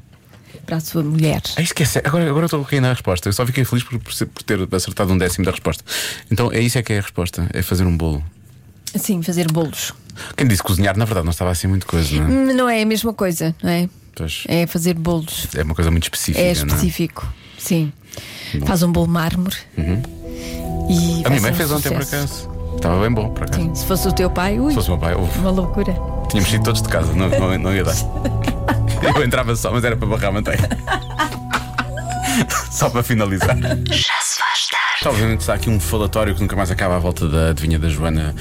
para 0.66 0.78
a 0.78 0.80
sua 0.80 1.04
mulher. 1.04 1.42
Ah, 1.58 1.62
esquece. 1.62 2.00
Agora, 2.04 2.28
agora 2.30 2.44
eu 2.44 2.46
estou 2.46 2.62
aqui 2.62 2.80
na 2.80 2.90
resposta. 2.94 3.30
Eu 3.30 3.34
só 3.34 3.46
fiquei 3.46 3.64
feliz 3.66 3.84
por, 3.84 4.00
por 4.00 4.44
ter 4.44 4.68
acertado 4.76 5.14
um 5.14 5.18
décimo 5.18 5.46
da 5.46 5.52
resposta. 5.52 5.84
Então 6.32 6.52
é 6.52 6.60
isso 6.60 6.78
é 6.78 6.84
que 6.84 6.94
é 6.94 6.98
a 7.00 7.02
resposta: 7.02 7.48
é 7.54 7.62
fazer 7.62 7.86
um 7.86 7.96
bolo. 7.96 8.24
Sim, 8.96 9.22
fazer 9.22 9.52
bolos. 9.52 9.94
Quem 10.38 10.48
disse 10.48 10.64
cozinhar, 10.64 10.98
na 10.98 11.04
verdade, 11.06 11.26
não 11.26 11.32
estava 11.32 11.52
assim 11.52 11.68
muito 11.68 11.86
coisa, 11.86 12.16
não 12.16 12.24
é? 12.24 12.30
Hum, 12.30 12.54
Não 12.56 12.70
é 12.70 12.82
a 12.82 12.86
mesma 12.86 13.14
coisa, 13.14 13.54
não 13.62 13.70
é? 13.70 13.90
Pois, 14.16 14.44
É 14.48 14.66
fazer 14.66 14.94
bolos. 14.94 15.48
é 15.54 15.62
uma 15.64 15.76
coisa 15.76 15.92
muito 15.92 16.04
específica. 16.04 16.40
É 16.40 16.54
não 16.56 16.68
específico. 16.68 17.28
Sim. 17.58 17.92
Faz 18.66 18.82
um 18.82 18.92
bolo 18.92 19.08
mármore. 19.08 19.58
E. 20.90 21.24
A 21.26 21.30
minha 21.30 21.42
mãe 21.42 21.52
um 21.52 21.56
fez 21.56 21.72
ontem 21.72 21.92
por 21.92 22.02
acaso. 22.02 22.50
Estava 22.76 23.02
bem 23.02 23.12
bom, 23.12 23.30
por 23.30 23.44
acaso. 23.44 23.62
Sim, 23.62 23.76
se 23.76 23.86
fosse 23.86 24.08
o 24.08 24.14
teu 24.14 24.30
pai, 24.30 24.60
ui, 24.60 24.70
Se 24.70 24.76
fosse 24.76 24.90
o 24.90 24.92
meu 24.92 25.00
pai, 25.00 25.16
uf, 25.16 25.38
uma 25.40 25.52
loucura. 25.52 25.96
tínhamos 26.30 26.52
ido 26.54 26.64
todos 26.64 26.82
de 26.82 26.90
casa, 26.90 27.14
não, 27.14 27.30
não, 27.30 27.58
não 27.58 27.76
ia 27.76 27.84
dar. 27.84 27.96
Eu 29.16 29.24
entrava 29.24 29.56
só, 29.56 29.72
mas 29.72 29.84
era 29.84 29.96
para 29.96 30.08
barrar 30.08 30.30
a 30.30 30.32
manteiga. 30.34 30.68
Só 32.72 32.90
para 32.90 33.02
finalizar. 33.04 33.56
Já 33.58 34.14
se 34.22 34.40
faz 34.40 34.68
tarde. 34.70 35.08
Obviamente 35.08 35.40
está 35.42 35.54
aqui 35.54 35.70
um 35.70 35.80
falatório 35.80 36.36
que 36.36 36.42
nunca 36.42 36.56
mais 36.56 36.70
acaba 36.70 36.96
à 36.98 37.00
volta 37.00 37.30
da 37.30 37.50
adivinha 37.52 37.80
da 37.80 37.88
Joana 37.88 38.36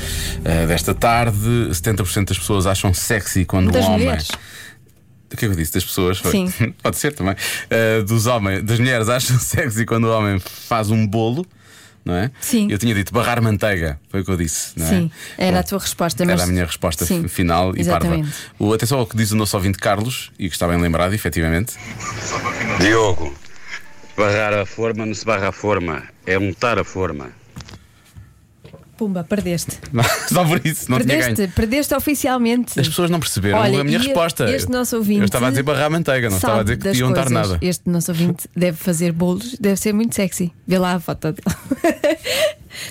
eh, 0.44 0.66
desta 0.66 0.92
tarde. 0.94 1.38
70% 1.70 2.26
das 2.28 2.38
pessoas 2.38 2.66
acham 2.66 2.92
sexy 2.92 3.44
quando 3.44 3.70
Das 3.70 3.84
um 3.84 3.92
homem. 3.92 4.06
mulheres. 4.06 4.28
O 4.30 5.36
que 5.36 5.44
é 5.44 5.48
que 5.48 5.54
eu 5.54 5.54
disse? 5.56 5.74
Das 5.74 5.84
pessoas? 5.84 6.18
Foi? 6.18 6.32
Sim. 6.32 6.74
Pode 6.82 6.96
ser 6.96 7.12
também. 7.14 7.36
Eh, 7.70 8.02
dos 8.02 8.26
homens, 8.26 8.64
das 8.64 8.80
mulheres 8.80 9.08
acham 9.08 9.38
sexy 9.38 9.86
quando 9.86 10.04
o 10.04 10.16
homem 10.18 10.40
faz 10.40 10.90
um 10.90 11.06
bolo. 11.06 11.46
Não 12.04 12.14
é? 12.14 12.30
Sim. 12.40 12.68
Eu 12.70 12.78
tinha 12.78 12.94
dito 12.94 13.12
barrar 13.12 13.40
manteiga, 13.42 13.98
foi 14.10 14.20
o 14.20 14.24
que 14.24 14.30
eu 14.30 14.36
disse, 14.36 14.72
não 14.76 14.86
é? 14.86 14.88
Sim, 14.88 15.10
era 15.38 15.58
a 15.58 15.62
Bom, 15.62 15.68
tua 15.68 15.78
resposta. 15.78 16.22
Era 16.22 16.32
mas- 16.32 16.42
a 16.42 16.46
minha 16.46 16.64
resposta 16.66 17.04
Sim, 17.04 17.26
final 17.28 17.74
e 17.76 17.80
exatamente. 17.80 18.22
parva. 18.30 18.36
O, 18.58 18.72
atenção 18.72 18.98
ao 18.98 19.06
que 19.06 19.16
diz 19.16 19.30
o 19.30 19.36
nosso 19.36 19.56
ouvinte 19.56 19.78
Carlos, 19.78 20.30
e 20.38 20.48
que 20.48 20.54
está 20.54 20.68
bem 20.68 20.78
lembrado, 20.80 21.14
efetivamente. 21.14 21.74
Diogo, 22.80 23.34
barrar 24.16 24.52
a 24.54 24.66
forma 24.66 25.06
não 25.06 25.14
se 25.14 25.24
barra 25.24 25.48
a 25.48 25.52
forma, 25.52 26.02
é 26.26 26.38
untar 26.38 26.78
a 26.78 26.84
forma. 26.84 27.30
Pumba, 28.96 29.24
perdeste. 29.24 29.78
Só 30.32 30.44
por 30.44 30.64
isso, 30.64 30.90
não 30.90 30.98
tinha 31.00 31.08
Perdeste, 31.16 31.34
ganho. 31.42 31.52
perdeste 31.52 31.94
oficialmente. 31.94 32.78
As 32.80 32.86
pessoas 32.88 33.10
não 33.10 33.18
perceberam 33.20 33.58
Olha, 33.58 33.80
a 33.80 33.84
minha 33.84 33.98
resposta. 33.98 34.48
Este 34.54 34.70
nosso 34.70 34.96
ouvinte. 34.96 35.20
Eu 35.20 35.24
estava 35.26 35.46
a 35.48 35.50
dizer 35.50 35.62
barrar 35.62 35.90
manteiga, 35.90 36.28
não 36.30 36.36
estava 36.36 36.60
a 36.60 36.62
dizer 36.62 36.76
que 36.78 36.84
podia 36.88 37.06
untar 37.06 37.28
nada. 37.30 37.58
Este 37.60 37.88
nosso 37.90 38.10
ouvinte 38.12 38.48
deve 38.56 38.76
fazer 38.76 39.12
bolos, 39.12 39.56
deve 39.58 39.76
ser 39.76 39.92
muito 39.92 40.14
sexy. 40.14 40.52
Vê 40.66 40.78
lá 40.78 40.94
a 40.94 41.00
foto 41.00 41.32
dele. 41.32 41.42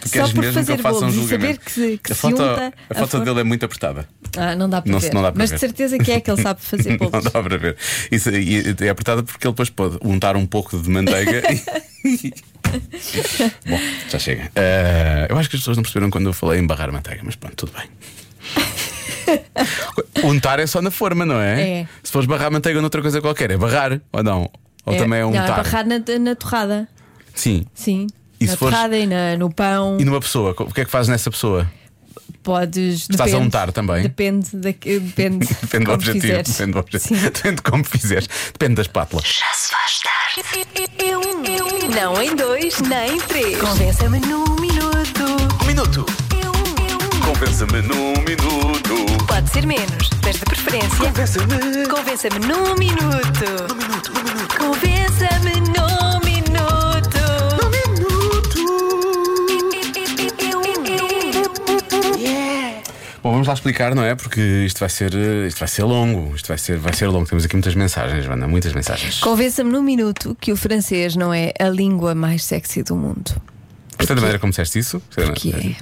Só 0.05 0.29
por 0.29 0.45
fazer 0.53 0.73
eu 0.73 0.77
faça 0.77 0.97
um 0.97 0.99
bolos 1.01 1.15
e 1.15 1.19
julgamento? 1.19 1.29
saber 1.43 1.57
que, 1.59 1.71
se- 1.71 1.97
que 2.01 2.11
a 2.13 2.15
se 2.15 2.21
foto, 2.21 2.33
unta 2.41 2.73
a 2.89 2.95
foto 2.95 3.09
for- 3.09 3.25
dele 3.25 3.39
é 3.41 3.43
muito 3.43 3.65
apertada. 3.65 4.07
Ah, 4.37 4.55
não 4.55 4.69
dá 4.69 4.81
para 4.81 4.91
Não 4.91 4.99
se- 4.99 5.07
ver. 5.07 5.13
não 5.13 5.21
dá 5.21 5.31
para 5.31 5.39
Mas 5.39 5.49
ver. 5.49 5.55
de 5.55 5.59
certeza 5.59 5.97
que 5.97 6.11
é 6.11 6.19
que 6.21 6.31
ele 6.31 6.41
sabe 6.41 6.61
fazer 6.61 6.97
bolos. 6.97 7.13
Não 7.13 7.21
dá 7.21 7.43
para 7.43 7.57
ver. 7.57 7.75
Isso, 8.09 8.29
e, 8.29 8.75
é 8.79 8.89
apertada 8.89 9.23
porque 9.23 9.45
ele 9.45 9.51
depois 9.51 9.69
pode 9.69 9.97
untar 10.01 10.37
um 10.37 10.45
pouco 10.45 10.77
de 10.79 10.89
manteiga 10.89 11.41
e. 12.05 12.33
Bom, 13.67 13.79
já 14.09 14.19
chega. 14.19 14.51
Eh, 14.55 15.27
eu 15.29 15.37
acho 15.37 15.49
que 15.49 15.55
as 15.55 15.61
pessoas 15.61 15.77
não 15.77 15.83
perceberam 15.83 16.09
quando 16.09 16.27
eu 16.27 16.33
falei 16.33 16.59
em 16.59 16.65
barrar 16.67 16.91
manteiga, 16.91 17.21
mas 17.23 17.35
pronto, 17.35 17.55
tudo 17.55 17.71
bem. 17.77 17.89
untar 20.23 20.59
é 20.59 20.67
só 20.67 20.81
na 20.81 20.91
forma, 20.91 21.25
não 21.25 21.39
é? 21.39 21.61
É. 21.81 21.87
Se 22.03 22.11
fores 22.11 22.27
barrar 22.27 22.51
manteiga 22.51 22.81
noutra 22.81 23.01
coisa 23.01 23.21
qualquer, 23.21 23.51
é 23.51 23.57
barrar 23.57 23.99
ou 24.11 24.23
não? 24.23 24.49
Ou 24.85 24.95
também 24.97 25.19
é 25.19 25.23
não, 25.23 25.29
untar? 25.29 25.63
barrar 25.63 25.85
na, 25.85 25.99
na 26.19 26.35
torrada. 26.35 26.87
Sim. 27.33 27.65
Sim. 27.73 28.07
E 28.39 28.45
na 28.45 28.51
se 28.51 28.57
fores- 28.57 28.75
torrada 28.75 28.97
e 28.97 29.07
na- 29.07 29.37
no 29.37 29.51
pão. 29.53 29.97
E 29.99 30.05
numa 30.05 30.19
pessoa, 30.19 30.53
o 30.57 30.73
que 30.73 30.81
é 30.81 30.85
que 30.85 30.91
fazes 30.91 31.09
nessa 31.09 31.31
pessoa? 31.31 31.69
Podes. 32.43 33.01
Estás 33.09 33.21
a 33.21 33.25
depende, 33.25 33.47
untar 33.47 33.71
também? 33.71 34.03
Depende, 34.03 34.49
da, 34.53 34.69
depende, 34.69 35.47
Depende 35.61 35.85
do 35.85 35.93
objetivo. 35.93 36.43
Depende 36.43 36.71
do 36.73 36.79
objetivo. 36.79 37.21
Depende 37.31 37.55
de 37.55 37.61
como 37.61 37.83
fizeres. 37.85 38.27
Depende 38.51 38.75
da 38.75 38.81
espátula. 38.81 39.21
Já 39.23 39.53
se 39.53 39.71
faz 39.71 39.99
tarde. 40.01 40.67
Eu, 40.99 41.21
eu, 41.21 41.89
não 41.89 42.21
em 42.21 42.35
dois, 42.35 42.79
nem 42.81 43.15
em 43.15 43.19
três. 43.21 43.57
Convença-me 43.59 44.19
num 44.19 44.43
minuto. 44.59 45.23
Um 45.61 45.65
minuto. 45.65 46.05
Eu, 46.33 46.51
eu, 46.51 47.21
Convença-me 47.25 47.81
num 47.81 48.13
minuto. 48.23 49.25
Pode 49.27 49.49
ser 49.49 49.65
menos, 49.65 50.09
mas 50.23 50.35
de 50.35 50.45
preferência. 50.45 50.97
Convença-me. 50.97 51.87
Convença-me 51.87 52.39
num 52.39 52.75
minuto. 52.75 53.45
Num 53.69 53.75
minuto, 53.75 54.11
num 54.13 54.23
minuto. 54.23 54.57
Convença-me 54.57 55.02
lá 63.53 63.55
explicar, 63.55 63.95
não 63.95 64.03
é? 64.03 64.15
Porque 64.15 64.41
isto 64.65 64.79
vai 64.79 64.89
ser, 64.89 65.13
eh, 65.13 65.47
isto 65.47 65.59
vai 65.59 65.67
ser 65.67 65.83
longo. 65.83 66.35
Isto 66.35 66.47
vai 66.47 66.57
ser, 66.57 66.77
vai 66.77 66.93
ser 66.93 67.07
longo. 67.07 67.25
Temos 67.25 67.45
aqui 67.45 67.55
muitas 67.55 67.75
mensagens, 67.75 68.27
Wanda, 68.27 68.47
muitas 68.47 68.73
mensagens. 68.73 69.19
Convença-me 69.19 69.71
num 69.71 69.81
minuto 69.81 70.35
que 70.39 70.51
o 70.51 70.57
francês 70.57 71.15
não 71.15 71.33
é 71.33 71.53
a 71.59 71.69
língua 71.69 72.13
mais 72.15 72.43
sexy 72.43 72.83
do 72.83 72.95
mundo. 72.95 73.31
Gostei 73.97 74.15
da 74.15 74.21
maneira 74.21 74.39
como 74.39 74.51
disseste 74.51 74.79
isso. 74.79 75.01
Porquê? 75.15 75.75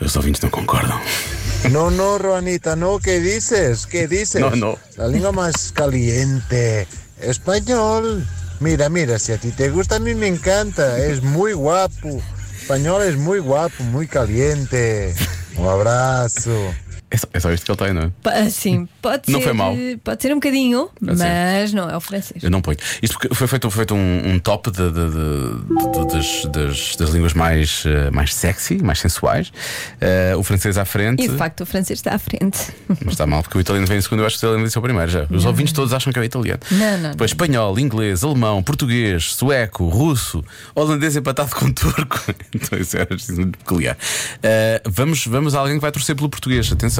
Os 0.00 0.16
ouvintes 0.16 0.40
não 0.40 0.50
concordam. 0.50 1.00
No, 1.68 1.90
no, 1.90 2.18
Juanita, 2.18 2.74
no, 2.74 2.98
¿qué 2.98 3.20
dices? 3.20 3.84
¿Qué 3.84 4.08
dices? 4.08 4.40
No, 4.40 4.56
no. 4.56 4.78
La 4.96 5.06
lengua 5.06 5.30
más 5.30 5.72
caliente. 5.72 6.86
Español. 7.20 8.26
Mira, 8.60 8.88
mira, 8.88 9.18
si 9.18 9.32
a 9.32 9.36
ti 9.36 9.50
te 9.50 9.68
gusta, 9.68 9.96
a 9.96 9.98
mí 9.98 10.14
me 10.14 10.26
encanta. 10.26 10.96
Es 10.96 11.22
muy 11.22 11.52
guapo. 11.52 12.22
Español 12.62 13.02
es 13.02 13.18
muy 13.18 13.40
guapo, 13.40 13.84
muy 13.84 14.06
caliente. 14.06 15.14
Un 15.56 15.66
abrazo. 15.66 16.74
É 17.10 17.16
só, 17.16 17.26
é 17.32 17.40
só 17.40 17.52
isto 17.52 17.64
que 17.66 17.70
ele 17.72 17.78
tem, 17.78 17.92
não 17.92 18.12
é? 18.34 18.50
Sim, 18.50 18.88
pode 19.02 19.30
Não 19.32 19.40
ser. 19.40 19.44
foi 19.46 19.52
mau. 19.52 19.74
Pode 20.04 20.22
ser 20.22 20.30
um 20.32 20.36
bocadinho, 20.36 20.88
Pode 21.04 21.18
ser. 21.18 21.24
mas 21.24 21.72
não 21.72 21.90
é 21.90 21.96
o 21.96 22.00
francês. 22.00 22.42
Eu 22.42 22.50
não 22.50 22.60
ponho. 22.62 22.78
Isto 23.02 23.18
porque 23.18 23.34
foi 23.34 23.48
feito, 23.48 23.68
foi 23.70 23.78
feito 23.78 23.94
um, 23.94 24.32
um 24.34 24.38
top 24.38 24.70
de, 24.70 24.90
de- 24.90 25.10
de- 25.10 26.14
das, 26.14 26.44
das, 26.52 26.96
das 26.96 27.10
línguas 27.10 27.34
mais, 27.34 27.82
eh, 27.86 28.10
mais 28.10 28.32
sexy, 28.34 28.78
mais 28.82 29.00
sensuais. 29.00 29.52
Eh, 30.00 30.34
o 30.36 30.42
francês 30.42 30.78
à 30.78 30.84
frente. 30.84 31.24
E 31.24 31.28
de 31.28 31.36
facto 31.36 31.62
o 31.62 31.66
francês 31.66 31.98
está 31.98 32.14
à 32.14 32.18
frente. 32.18 32.58
Mas 32.88 33.14
está 33.14 33.26
mal, 33.26 33.42
porque 33.42 33.58
o 33.58 33.60
italiano 33.60 33.86
vem 33.86 33.98
em 33.98 34.00
segundo, 34.02 34.20
eu 34.20 34.26
acho 34.26 34.38
que 34.38 34.44
o 34.44 34.46
italiano 34.46 34.64
disse 34.66 34.78
o 34.78 34.82
primeiro 34.82 35.10
já. 35.10 35.26
Os 35.30 35.44
ouvintes 35.44 35.72
todos 35.72 35.92
acham 35.92 36.12
que 36.12 36.18
é 36.18 36.22
o 36.22 36.24
italiano. 36.24 36.60
Não, 36.70 36.98
não, 36.98 37.10
Depois 37.10 37.30
espanhol, 37.32 37.78
inglês, 37.78 38.22
alemão, 38.22 38.62
português, 38.62 39.32
sueco, 39.34 39.88
russo, 39.88 40.44
holandês 40.74 41.16
empatado 41.16 41.54
com 41.54 41.70
turco. 41.72 42.20
Então 42.54 42.78
isso 42.78 42.96
era 42.96 43.14
assim 43.14 43.34
muito 43.34 43.58
peculiar. 43.58 43.96
Eh, 44.42 44.82
vamos, 44.86 45.26
vamos 45.26 45.54
a 45.54 45.60
alguém 45.60 45.76
que 45.76 45.80
vai 45.80 45.90
torcer 45.92 46.14
pelo 46.14 46.28
português, 46.28 46.70
atenção. 46.70 46.99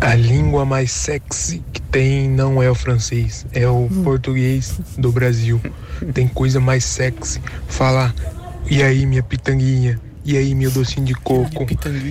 A 0.00 0.14
língua 0.14 0.64
mais 0.64 0.90
sexy 0.90 1.62
que 1.72 1.80
tem 1.80 2.28
não 2.28 2.62
é 2.62 2.70
o 2.70 2.74
francês, 2.74 3.46
é 3.52 3.68
o 3.68 3.88
português 4.02 4.80
do 4.96 5.12
Brasil. 5.12 5.60
Tem 6.14 6.26
coisa 6.26 6.58
mais 6.58 6.84
sexy. 6.84 7.40
Falar, 7.68 8.14
e 8.68 8.82
aí 8.82 9.04
minha 9.04 9.22
pitanguinha, 9.22 10.00
e 10.24 10.36
aí 10.36 10.54
meu 10.54 10.70
docinho 10.70 11.04
de 11.04 11.14
coco, 11.14 11.66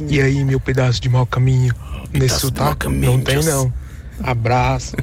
e 0.07 0.21
aí 0.21 0.43
meu 0.43 0.59
pedaço 0.59 1.01
de 1.01 1.09
mau 1.09 1.25
caminho. 1.25 1.73
Nesse 2.13 2.39
sotaque 2.39 2.87
não 2.87 3.19
tem 3.19 3.43
não. 3.43 3.73
Abraço. 4.21 4.95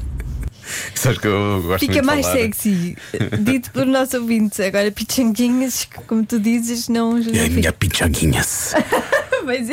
Sabes 0.95 1.19
que 1.19 1.27
eu 1.27 1.63
gosto 1.63 1.81
Fica 1.81 1.93
muito 1.95 2.01
de 2.03 2.07
mais 2.07 2.27
falar. 2.27 2.39
sexy, 2.39 2.97
dito 3.41 3.71
por 3.71 3.87
nosso 3.87 4.19
ouvinte. 4.19 4.63
Agora, 4.63 4.91
pichanguinhas, 4.91 5.87
como 6.07 6.25
tu 6.25 6.39
dizes, 6.41 6.89
não. 6.89 7.19
E 7.19 7.39
aí, 7.39 7.51
minha 7.51 7.73
pinchanguinhas, 7.73 8.75
Mas 9.45 9.69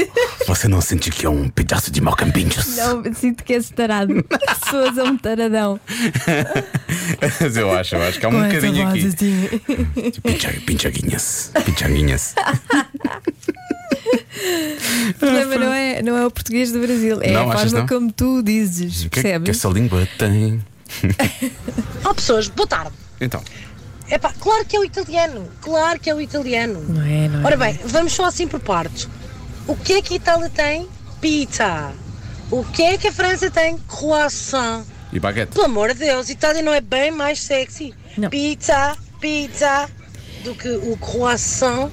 você 0.47 0.67
não 0.67 0.79
sente 0.81 1.09
que 1.09 1.25
é 1.25 1.29
um 1.29 1.49
pedaço 1.49 1.89
de 1.89 1.99
malcampinhos? 1.99 2.77
não, 2.77 3.03
sinto 3.15 3.43
que 3.43 3.53
és 3.53 3.69
tarado. 3.71 4.23
Pessoas 4.61 4.95
é 4.99 5.03
um 5.03 5.17
taradão. 5.17 5.79
Mas 7.41 7.57
eu 7.57 7.71
acho, 7.71 7.95
eu 7.95 8.03
acho 8.03 8.19
que 8.19 8.25
há 8.25 8.29
um 8.29 8.33
Com 8.33 8.43
bocadinho 8.43 8.87
aqui. 8.87 9.07
assim. 9.07 9.49
Pincha- 10.21 10.53
Pinchanguinhas. 10.65 11.51
Pinchanguinhas. 11.65 12.35
O 15.09 15.13
problema 15.19 15.55
não 15.57 15.73
é, 15.73 16.01
não 16.01 16.17
é 16.17 16.25
o 16.25 16.31
português 16.31 16.71
do 16.71 16.79
Brasil, 16.79 17.19
é 17.21 17.31
Não, 17.31 17.49
a 17.51 17.57
forma 17.57 17.79
não? 17.79 17.87
como 17.87 18.11
tu 18.11 18.41
dizes, 18.43 19.01
que 19.01 19.05
é 19.05 19.09
que 19.09 19.21
percebes? 19.21 19.57
essa 19.57 19.69
língua 19.69 20.07
tem? 20.17 20.61
Ó 22.05 22.13
pessoas, 22.13 22.47
boa 22.47 22.67
tarde. 22.67 22.91
Então, 23.19 23.41
Epá, 24.09 24.33
claro 24.39 24.65
que 24.65 24.75
é 24.75 24.79
o 24.79 24.83
italiano. 24.83 25.49
Claro 25.61 25.99
que 25.99 26.09
é 26.09 26.13
o 26.13 26.19
italiano. 26.21 26.83
Não 26.87 27.01
é, 27.01 27.27
não 27.29 27.41
é? 27.41 27.45
Ora 27.45 27.57
bem, 27.57 27.79
vamos 27.85 28.13
só 28.13 28.25
assim 28.25 28.47
por 28.47 28.59
partes. 28.59 29.07
O 29.65 29.75
que 29.75 29.93
é 29.93 30.01
que 30.01 30.13
a 30.13 30.17
Itália 30.17 30.49
tem? 30.49 30.87
Pizza. 31.21 31.91
O 32.51 32.63
que 32.65 32.83
é 32.83 32.97
que 32.97 33.07
a 33.07 33.11
França 33.13 33.49
tem? 33.49 33.77
Croissant. 33.87 34.83
e 35.11 35.19
baguete? 35.19 35.53
Pelo 35.53 35.65
amor 35.65 35.93
de 35.93 35.99
Deus, 35.99 36.29
Itália 36.29 36.61
não 36.61 36.73
é 36.73 36.81
bem 36.81 37.11
mais 37.11 37.39
sexy. 37.41 37.93
Não. 38.17 38.29
Pizza, 38.29 38.95
pizza, 39.21 39.89
do 40.43 40.53
que 40.53 40.67
o 40.69 40.97
croissant. 40.97 41.89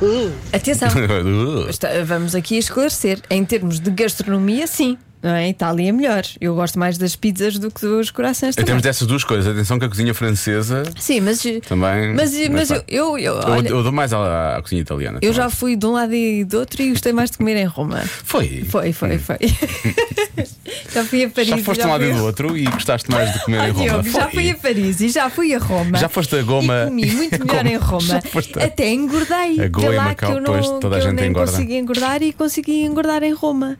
Uh. 0.00 0.32
Atenção, 0.52 0.88
Uh. 0.94 1.68
Está- 1.68 1.88
vamos 2.04 2.36
aqui 2.36 2.56
esclarecer. 2.56 3.20
Em 3.28 3.44
termos 3.44 3.80
de 3.80 3.90
gastronomia, 3.90 4.66
sim. 4.68 4.96
Não 5.22 5.30
é? 5.30 5.48
Itália 5.48 5.88
é 5.88 5.92
melhor. 5.92 6.22
Eu 6.40 6.54
gosto 6.54 6.78
mais 6.78 6.96
das 6.96 7.16
pizzas 7.16 7.58
do 7.58 7.70
que 7.70 7.80
dos 7.80 8.10
corações 8.10 8.54
também. 8.54 8.66
termos 8.66 8.82
dessas 8.82 9.06
duas 9.06 9.24
coisas, 9.24 9.46
atenção 9.52 9.78
que 9.78 9.84
a 9.84 9.88
cozinha 9.88 10.14
francesa 10.14 10.84
Sim, 10.98 11.20
mas. 11.22 11.42
também. 11.66 12.14
Mas, 12.14 12.32
mas 12.50 12.68
pá, 12.68 12.82
eu, 12.86 13.18
eu, 13.18 13.34
eu, 13.34 13.34
olha, 13.50 13.68
eu 13.68 13.82
dou 13.82 13.90
mais 13.92 14.12
à, 14.12 14.56
à 14.56 14.62
cozinha 14.62 14.80
italiana. 14.80 15.16
eu 15.16 15.32
também. 15.32 15.34
já 15.34 15.50
fui 15.50 15.74
de 15.76 15.84
um 15.86 15.90
lado 15.92 16.14
e 16.14 16.44
do 16.44 16.58
outro 16.60 16.80
e 16.82 16.90
gostei 16.90 17.12
mais 17.12 17.30
de 17.32 17.38
comer 17.38 17.56
em 17.56 17.64
Roma. 17.64 18.00
Foi. 18.24 18.64
Foi, 18.68 18.92
foi, 18.92 19.18
foi. 19.18 19.38
já 20.92 21.04
fui 21.04 21.24
a 21.24 21.30
Paris. 21.30 21.48
Já 21.48 21.58
foste 21.58 21.80
de 21.80 21.86
um 21.86 21.90
lado 21.90 22.04
e 22.04 22.12
do 22.12 22.24
outro 22.24 22.56
e 22.56 22.64
gostaste 22.64 23.10
mais 23.10 23.32
de 23.32 23.44
comer 23.44 23.58
Oh, 23.60 23.64
em 23.64 23.70
Roma. 23.72 23.84
Diogo, 24.02 24.10
já 24.10 24.28
fui 24.30 24.50
a 24.50 24.54
Paris 24.56 25.00
e 25.00 25.08
já 25.08 25.30
fui 25.30 25.54
a 25.54 25.58
Roma. 25.58 25.98
Já 25.98 26.08
foste 26.08 26.36
a 26.36 26.42
Goma. 26.42 26.82
E 26.82 26.84
comi 26.86 27.06
muito 27.12 27.38
melhor 27.44 27.64
Goma. 27.64 27.70
em 27.70 27.76
Roma. 27.76 28.14
A- 28.60 28.64
Até 28.64 28.88
engordei. 28.92 29.34
A 29.36 29.80
Vê 29.80 29.86
e 29.92 29.96
lá 29.96 30.04
Macau, 30.04 30.30
que 30.32 30.36
eu 30.36 30.40
não, 30.40 30.52
pois, 30.52 30.66
toda 30.80 30.96
a 30.96 31.00
que 31.00 31.06
eu 31.06 31.10
gente 31.10 31.20
nem 31.20 31.30
engorda. 31.30 31.50
consegui 31.52 31.76
engordar 31.76 32.22
e 32.22 32.32
consegui 32.32 32.82
engordar 32.84 33.22
em 33.22 33.32
Roma. 33.32 33.76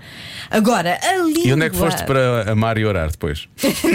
Agora, 0.50 0.98
a 1.02 1.27
língua. 1.28 1.46
E 1.48 1.52
onde 1.52 1.64
é 1.66 1.70
que 1.70 1.76
foste 1.76 2.04
para 2.04 2.50
amar 2.50 2.76
e 2.78 2.84
orar 2.84 3.10
depois? 3.10 3.48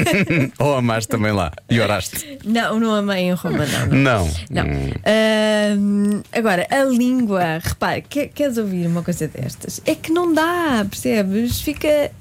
Ou 0.60 0.76
amaste 0.78 1.10
também 1.10 1.32
lá 1.32 1.52
e 1.70 1.80
oraste? 1.80 2.40
Não, 2.46 2.80
não 2.80 2.94
amei 2.96 3.24
em 3.26 3.34
Roma, 3.34 3.66
não. 3.66 3.88
não. 3.88 4.28
Não. 4.50 4.64
Não. 4.64 4.64
Hum. 4.66 4.92
Ahm, 5.06 6.22
agora, 6.32 6.68
a 6.70 6.84
língua, 6.84 7.60
repare, 7.64 8.02
que- 8.08 8.28
queres 8.28 8.58
ouvir 8.58 8.86
uma 8.88 9.02
coisa 9.04 9.28
destas? 9.28 9.82
É 9.86 9.96
que 9.96 10.12
não 10.12 10.34
dá, 10.34 10.86
percebes? 10.90 11.62
Fica. 11.62 12.12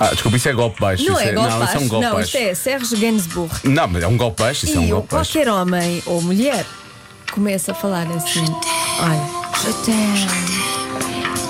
Ah, 0.00 0.08
desculpa, 0.12 0.36
isso 0.36 0.48
é 0.48 0.52
golpe 0.52 0.80
baixo. 0.80 1.04
Não 1.04 1.12
isso 1.14 1.22
é 1.22 1.32
golpe 1.32 1.50
não, 1.50 1.58
baixo. 1.60 1.72
isso 1.74 1.82
é 1.82 1.86
um 1.86 1.88
golpe 1.88 2.06
não, 2.06 2.14
baixo. 2.14 2.26
isto 2.36 2.36
é 2.48 2.54
Serge 2.54 2.96
Gainsbourg. 2.96 3.52
Não, 3.64 3.86
mas 3.86 4.02
é 4.02 4.08
um 4.08 4.16
golpe 4.16 4.42
baixo, 4.42 4.64
isso 4.64 4.76
é 4.76 4.80
um 4.80 4.84
e 4.86 4.90
golpe 4.90 5.14
baixo. 5.14 5.32
qualquer 5.32 5.50
homem 5.50 6.02
ou 6.06 6.20
mulher 6.20 6.66
começa 7.32 7.70
a 7.72 7.74
falar 7.74 8.06
assim: 8.08 8.44
Olha, 9.00 9.62
je 9.62 9.72
t'aime. 9.84 10.26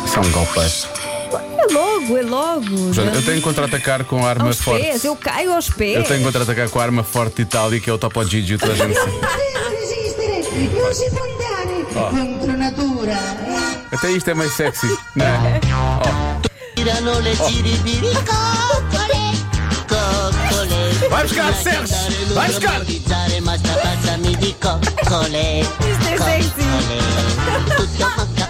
Isso 0.04 0.16
é 0.18 0.20
um 0.20 0.30
golpe 0.30 0.54
baixo. 0.56 0.88
É 1.40 1.72
logo, 1.72 2.18
é 2.18 2.22
logo. 2.22 2.76
Portanto, 2.94 3.14
eu 3.14 3.22
tenho 3.22 3.36
que 3.36 3.42
contra-atacar 3.42 4.04
com 4.04 4.24
a 4.24 4.30
arma 4.30 4.46
aos 4.46 4.58
forte. 4.58 4.82
pés, 4.82 5.04
eu 5.04 5.16
caio 5.16 5.52
aos 5.52 5.70
pés. 5.70 5.96
Eu 5.96 6.04
tenho 6.04 6.18
que 6.20 6.24
contra-atacar 6.24 6.68
com 6.68 6.78
a 6.78 6.82
arma 6.82 7.02
forte 7.02 7.36
de 7.36 7.42
Itália, 7.42 7.80
que 7.80 7.88
é 7.88 7.92
o 7.92 7.98
Topo 7.98 8.24
Gigi, 8.24 8.58
toda 8.58 8.72
a 8.72 8.76
gente 8.76 8.98
Oh. 11.96 13.94
Até 13.94 14.10
isto 14.10 14.28
é 14.30 14.34
meio 14.34 14.50
sexy, 14.50 14.88
não 15.14 15.24
é? 15.24 15.60
Coccole. 19.88 21.08
Vai 21.08 21.22
buscar, 21.22 21.54
Sérgio! 21.54 21.96
Vai 22.34 22.48
buscar! 22.48 22.80
Isto 25.80 26.08
é 26.08 26.16
sexy. 26.18 26.64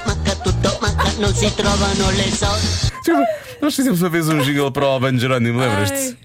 Tutto 0.95 1.03
manca, 1.03 1.03
manca, 1.03 1.03
tutto 1.03 1.03
manca, 1.03 1.21
non 1.21 1.35
si 1.35 1.55
trovano 1.55 2.11
le 2.11 2.31
soldi. 2.31 2.67
Tipo, 3.05 3.19
Nós 3.61 3.75
fizemos 3.75 4.01
uma 4.03 4.11
vez 4.11 4.29
um 4.29 4.39
jingle 4.43 4.71
para 4.71 4.85
o 4.85 4.89
Albano 4.89 5.19
Jerónimo, 5.19 5.59
lembras-te? 5.61 6.17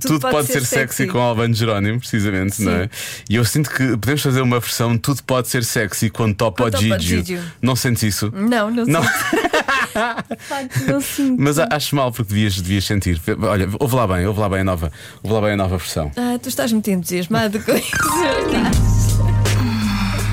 Tudo, 0.00 0.20
pode, 0.20 0.46
ser, 0.46 0.64
sexy 0.64 1.06
com 1.06 1.18
o 1.18 1.20
Albano 1.20 1.54
Jerónimo, 1.54 1.98
precisamente, 1.98 2.62
não 2.62 2.72
é? 2.72 2.90
E 3.28 3.34
eu 3.34 3.44
sinto 3.44 3.68
que 3.68 3.96
podemos 3.96 4.22
fazer 4.22 4.40
uma 4.40 4.60
versão 4.60 4.96
Tudo 4.96 5.22
pode 5.24 5.48
ser 5.48 5.64
sexy 5.64 6.08
com 6.08 6.32
Topo 6.32 6.64
Gigio. 6.76 6.98
Gigio. 7.00 7.42
Não 7.60 7.74
sentes 7.74 8.02
isso? 8.02 8.32
Não, 8.34 8.70
não, 8.70 8.86
Não. 8.86 9.02
sinto. 9.02 10.36
De 10.36 10.36
facto, 10.44 10.86
não 10.86 11.00
sinto. 11.00 11.42
Mas 11.42 11.58
acho 11.58 11.96
mal 11.96 12.12
porque 12.12 12.32
devias, 12.32 12.60
devias 12.60 12.84
sentir. 12.84 13.20
Olha, 13.42 13.68
ouve 13.78 13.96
lá 13.96 14.06
bem, 14.06 14.26
ouve 14.26 14.40
lá 14.40 14.48
bem 14.48 14.60
a 14.60 14.64
nova, 14.64 14.92
ouve 15.22 15.34
lá 15.34 15.40
bem 15.42 15.52
a 15.52 15.56
nova 15.56 15.76
versão. 15.76 16.10
Ah, 16.16 16.38
tu 16.40 16.48
estás 16.48 16.72
muito 16.72 16.90
entusiasmado 16.90 17.60
com 17.60 17.72
isso. 17.74 17.90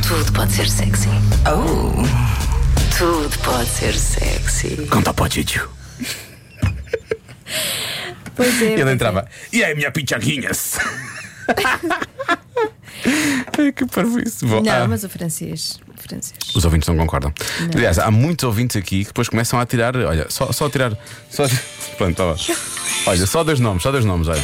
Tudo 0.08 0.32
pode 0.34 0.52
ser 0.54 0.70
sexy. 0.70 1.10
Oh. 1.48 2.49
Tudo 3.00 3.40
pode 3.40 3.70
ser 3.70 3.98
sexy. 3.98 4.86
Com 4.88 5.02
Topo 5.02 5.26
Gigio. 5.30 5.70
Pois 8.36 8.62
é. 8.62 8.66
Ele 8.66 8.76
pois 8.76 8.88
é. 8.88 8.92
entrava. 8.92 9.26
E 9.54 9.64
aí, 9.64 9.74
minha 9.74 9.90
pichaguinhas? 9.90 10.78
Ai, 13.58 13.72
que 13.72 13.86
parvoíce. 13.86 14.46
Bom, 14.46 14.62
Não, 14.62 14.84
ah, 14.84 14.86
mas 14.86 15.06
o 15.06 15.10
francês. 15.10 15.80
o 15.88 16.02
francês. 16.02 16.34
Os 16.54 16.66
ouvintes 16.66 16.90
não 16.90 16.98
concordam. 16.98 17.34
Não. 17.62 17.70
Aliás, 17.74 17.98
há 18.00 18.12
muitos 18.12 18.44
ouvintes 18.44 18.76
aqui 18.76 19.00
que 19.00 19.12
depois 19.12 19.30
começam 19.30 19.58
a 19.58 19.66
tirar. 19.66 19.96
Olha, 19.96 20.30
só, 20.30 20.52
só 20.52 20.66
a 20.66 20.70
tirar. 20.70 20.92
Só, 21.32 21.46
pronto, 21.98 22.18
tá 22.18 22.26
lá. 22.26 22.36
Olha, 23.06 23.26
só 23.26 23.46
dois 23.46 23.62
nomes, 23.62 23.82
só 23.82 23.94
dois 23.94 24.04
nomes, 24.04 24.28
olha. 24.28 24.44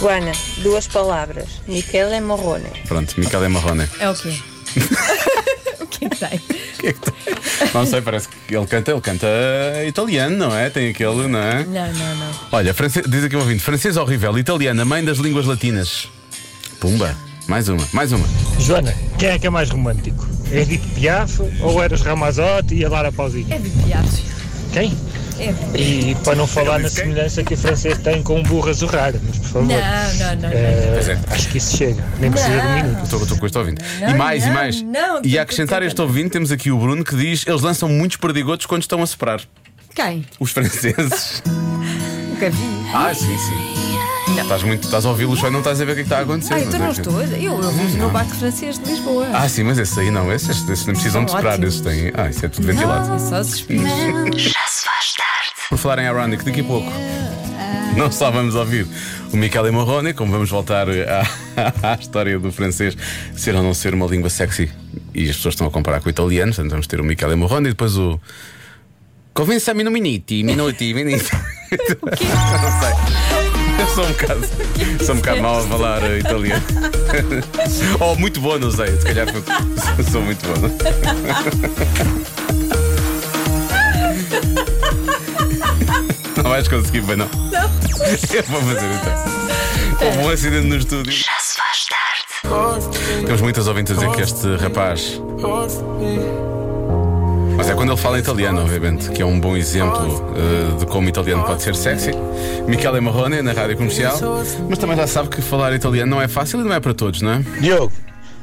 Joana, 0.00 0.32
duas 0.58 0.88
palavras. 0.88 1.60
Michele 1.68 2.20
Morrone. 2.20 2.68
Pronto, 2.88 3.14
Michele 3.16 3.46
Marrone. 3.46 3.88
É 4.00 4.10
o 4.10 4.14
quê? 4.16 4.36
o 5.80 5.86
que 5.86 6.06
é 6.06 6.08
que 6.08 6.16
tem? 6.16 6.40
Não 7.72 7.86
sei, 7.86 8.00
parece 8.00 8.28
que 8.28 8.54
ele 8.54 8.66
canta, 8.66 8.90
ele 8.90 9.00
canta 9.00 9.26
italiano, 9.86 10.36
não 10.36 10.56
é? 10.56 10.70
Tem 10.70 10.88
aquele, 10.90 11.26
não 11.28 11.38
é? 11.38 11.64
Não, 11.64 11.92
não, 11.92 12.14
não. 12.16 12.30
Olha, 12.52 12.74
france- 12.74 13.02
diz 13.08 13.24
aqui 13.24 13.36
um 13.36 13.40
ouvinte: 13.40 13.62
francês 13.62 13.96
horrível, 13.96 14.36
italiana, 14.38 14.84
mãe 14.84 15.04
das 15.04 15.18
línguas 15.18 15.46
latinas. 15.46 16.08
Pumba, 16.80 17.16
mais 17.48 17.68
uma, 17.68 17.86
mais 17.92 18.12
uma. 18.12 18.26
Joana, 18.58 18.94
quem 19.18 19.28
é 19.30 19.38
que 19.38 19.46
é 19.46 19.50
mais 19.50 19.70
romântico? 19.70 20.26
Edith 20.52 20.82
Piaf 20.94 21.40
ou 21.60 21.82
eras 21.82 22.02
Ramazotti 22.02 22.74
e 22.74 22.84
a 22.84 22.88
Lara 22.88 23.10
Pausini? 23.10 23.50
É 23.52 23.58
de 23.58 23.70
piados. 23.70 24.20
Quem? 24.72 24.96
É 25.38 25.52
de 25.52 25.82
E 26.10 26.14
para 26.16 26.34
não 26.36 26.46
falar 26.46 26.78
na 26.78 26.88
semelhança 26.88 27.42
que 27.42 27.54
o 27.54 27.56
francês 27.56 27.98
tem 27.98 28.22
com 28.22 28.38
um 28.38 28.42
burro 28.42 28.68
a 28.70 28.72
zurrar, 28.72 29.12
mas 29.26 29.38
por 29.38 29.48
favor. 29.48 29.68
Não, 29.68 29.76
não, 29.76 30.36
não, 30.42 30.48
eh, 30.52 30.90
Pois 30.94 31.08
é. 31.08 31.18
Acho 31.30 31.48
que 31.48 31.58
isso 31.58 31.76
chega, 31.76 32.04
nem 32.20 32.30
precisa 32.30 32.60
de 32.60 32.66
um 32.66 32.74
minuto. 32.74 33.04
Estou, 33.04 33.22
estou 33.22 33.38
com 33.38 33.46
este 33.46 33.58
ouvinte. 33.58 33.82
Não, 34.00 34.10
e 34.10 34.14
mais, 34.14 34.42
e 34.44 34.46
não, 34.46 34.54
mais. 34.54 34.82
não, 34.82 35.20
e 35.24 35.38
a 35.38 35.42
acrescentar 35.42 35.82
este 35.82 36.00
ouvinte, 36.00 36.30
temos 36.30 36.52
aqui 36.52 36.70
o 36.70 36.78
Bruno 36.78 37.04
que 37.04 37.16
diz: 37.16 37.44
eles 37.46 37.62
lançam 37.62 37.88
muitos 37.88 38.16
perdigotos 38.16 38.66
quando 38.66 38.82
estão 38.82 39.02
a 39.02 39.06
separar. 39.06 39.40
Quem? 39.94 40.24
Os 40.40 40.50
franceses. 40.52 41.42
Nunca 42.28 42.50
vi. 42.50 42.56
ah, 42.92 43.12
sim, 43.14 43.36
sim. 43.38 43.74
Estás, 44.40 44.62
muito, 44.64 44.82
estás 44.84 45.04
a 45.06 45.10
ouvi-los 45.10 45.38
só 45.38 45.46
e 45.48 45.50
não 45.50 45.58
estás 45.60 45.80
a 45.80 45.84
ver 45.84 45.92
o 45.92 45.94
que 45.94 46.00
é 46.00 46.04
que 46.04 46.06
está 46.08 46.18
a 46.18 46.22
acontecer. 46.22 46.54
Ah, 46.54 46.60
então 46.60 46.74
é 46.76 46.78
não 46.86 46.92
que- 46.92 47.00
estou. 47.00 47.20
Eu, 47.22 47.62
eu 47.62 47.70
vi 47.70 47.96
no 47.98 48.08
barco 48.10 48.34
francês 48.34 48.78
de 48.78 48.84
Lisboa. 48.90 49.28
Ah, 49.32 49.48
sim, 49.48 49.62
mas 49.62 49.78
esse 49.78 50.00
aí 50.00 50.10
não, 50.10 50.32
esses, 50.32 50.48
esses 50.68 50.86
não 50.86 50.94
precisam 50.94 51.24
de 51.24 51.30
São 51.30 51.38
separar, 51.38 51.54
ótimos. 51.58 51.74
esses 51.74 51.80
têm. 51.82 52.10
Ah, 52.14 52.28
isso 52.30 52.44
é 52.44 52.48
tudo 52.48 52.66
ventilado. 52.66 53.14
É 53.14 53.18
só 53.18 53.44
suspiros. 53.44 53.84
falar 55.84 56.02
em 56.02 56.06
Ironic, 56.06 56.42
daqui 56.42 56.62
a 56.62 56.64
pouco. 56.64 56.90
Não 57.94 58.10
só 58.10 58.30
vamos 58.30 58.54
ouvir 58.54 58.86
o 59.30 59.36
Michele 59.36 59.70
Morrone, 59.70 60.14
como 60.14 60.32
vamos 60.32 60.48
voltar 60.48 60.88
à, 60.88 61.26
à 61.92 61.94
história 62.00 62.38
do 62.38 62.50
francês 62.50 62.96
ser 63.36 63.54
ou 63.54 63.62
não 63.62 63.74
ser 63.74 63.92
uma 63.92 64.06
língua 64.06 64.30
sexy. 64.30 64.70
E 65.14 65.28
as 65.28 65.36
pessoas 65.36 65.52
estão 65.52 65.66
a 65.66 65.70
comparar 65.70 66.00
com 66.00 66.06
o 66.06 66.10
italiano, 66.10 66.52
portanto 66.54 66.70
vamos 66.70 66.86
ter 66.86 67.02
o 67.02 67.04
Michele 67.04 67.36
Morrone 67.36 67.66
e 67.66 67.70
depois 67.72 67.98
o. 67.98 68.18
Convença-me 69.34 69.84
no 69.84 69.90
minuti, 69.90 70.42
minuti, 70.42 70.94
minuti. 70.94 71.22
não 71.76 72.80
sei. 72.80 72.94
Eu 73.78 73.86
sou 73.94 74.06
um 74.06 74.12
bocado, 74.12 74.40
sou 75.04 75.14
um 75.14 75.18
bocado 75.18 75.42
mau 75.42 75.58
a 75.58 75.62
falar 75.64 76.18
italiano. 76.18 76.64
Ou 78.00 78.16
muito 78.16 78.40
bom, 78.40 78.58
não 78.58 78.70
sei. 78.70 78.86
Se 78.86 79.04
calhar 79.04 79.26
sou 80.10 80.22
muito 80.22 80.40
bom. 80.46 80.70
Vais 86.54 86.68
conseguir, 86.68 87.00
bem 87.00 87.16
não. 87.16 87.26
Não. 87.26 87.68
Eu 88.32 88.42
vou 88.44 88.62
fazer 88.62 88.86
então. 88.86 90.06
Houve 90.06 90.18
um 90.18 90.28
acidente 90.28 90.66
no 90.68 90.76
estúdio. 90.76 91.10
Já 91.10 91.32
se 91.40 91.56
faz 91.56 91.86
tarde. 91.86 93.24
Temos 93.26 93.40
muitas 93.40 93.66
ouvintes 93.66 93.90
a 93.90 93.94
dizer 93.96 94.10
que 94.12 94.20
este 94.22 94.54
rapaz. 94.62 95.20
Mas 97.56 97.68
é 97.68 97.74
quando 97.74 97.90
ele 97.90 98.00
fala 98.00 98.20
italiano, 98.20 98.60
obviamente, 98.60 99.10
que 99.10 99.20
é 99.20 99.26
um 99.26 99.40
bom 99.40 99.56
exemplo 99.56 100.32
eh, 100.36 100.78
de 100.78 100.86
como 100.86 101.08
italiano 101.08 101.42
pode 101.42 101.60
ser 101.60 101.74
sexy. 101.74 102.12
Michele 102.68 103.00
Marrone, 103.00 103.42
na 103.42 103.52
rádio 103.52 103.76
comercial. 103.76 104.16
Mas 104.68 104.78
também 104.78 104.96
já 104.96 105.08
sabe 105.08 105.30
que 105.30 105.42
falar 105.42 105.72
italiano 105.72 106.08
não 106.08 106.22
é 106.22 106.28
fácil 106.28 106.60
e 106.60 106.64
não 106.64 106.74
é 106.74 106.78
para 106.78 106.94
todos, 106.94 107.20
não 107.20 107.32
é? 107.32 107.38
Diogo, 107.58 107.92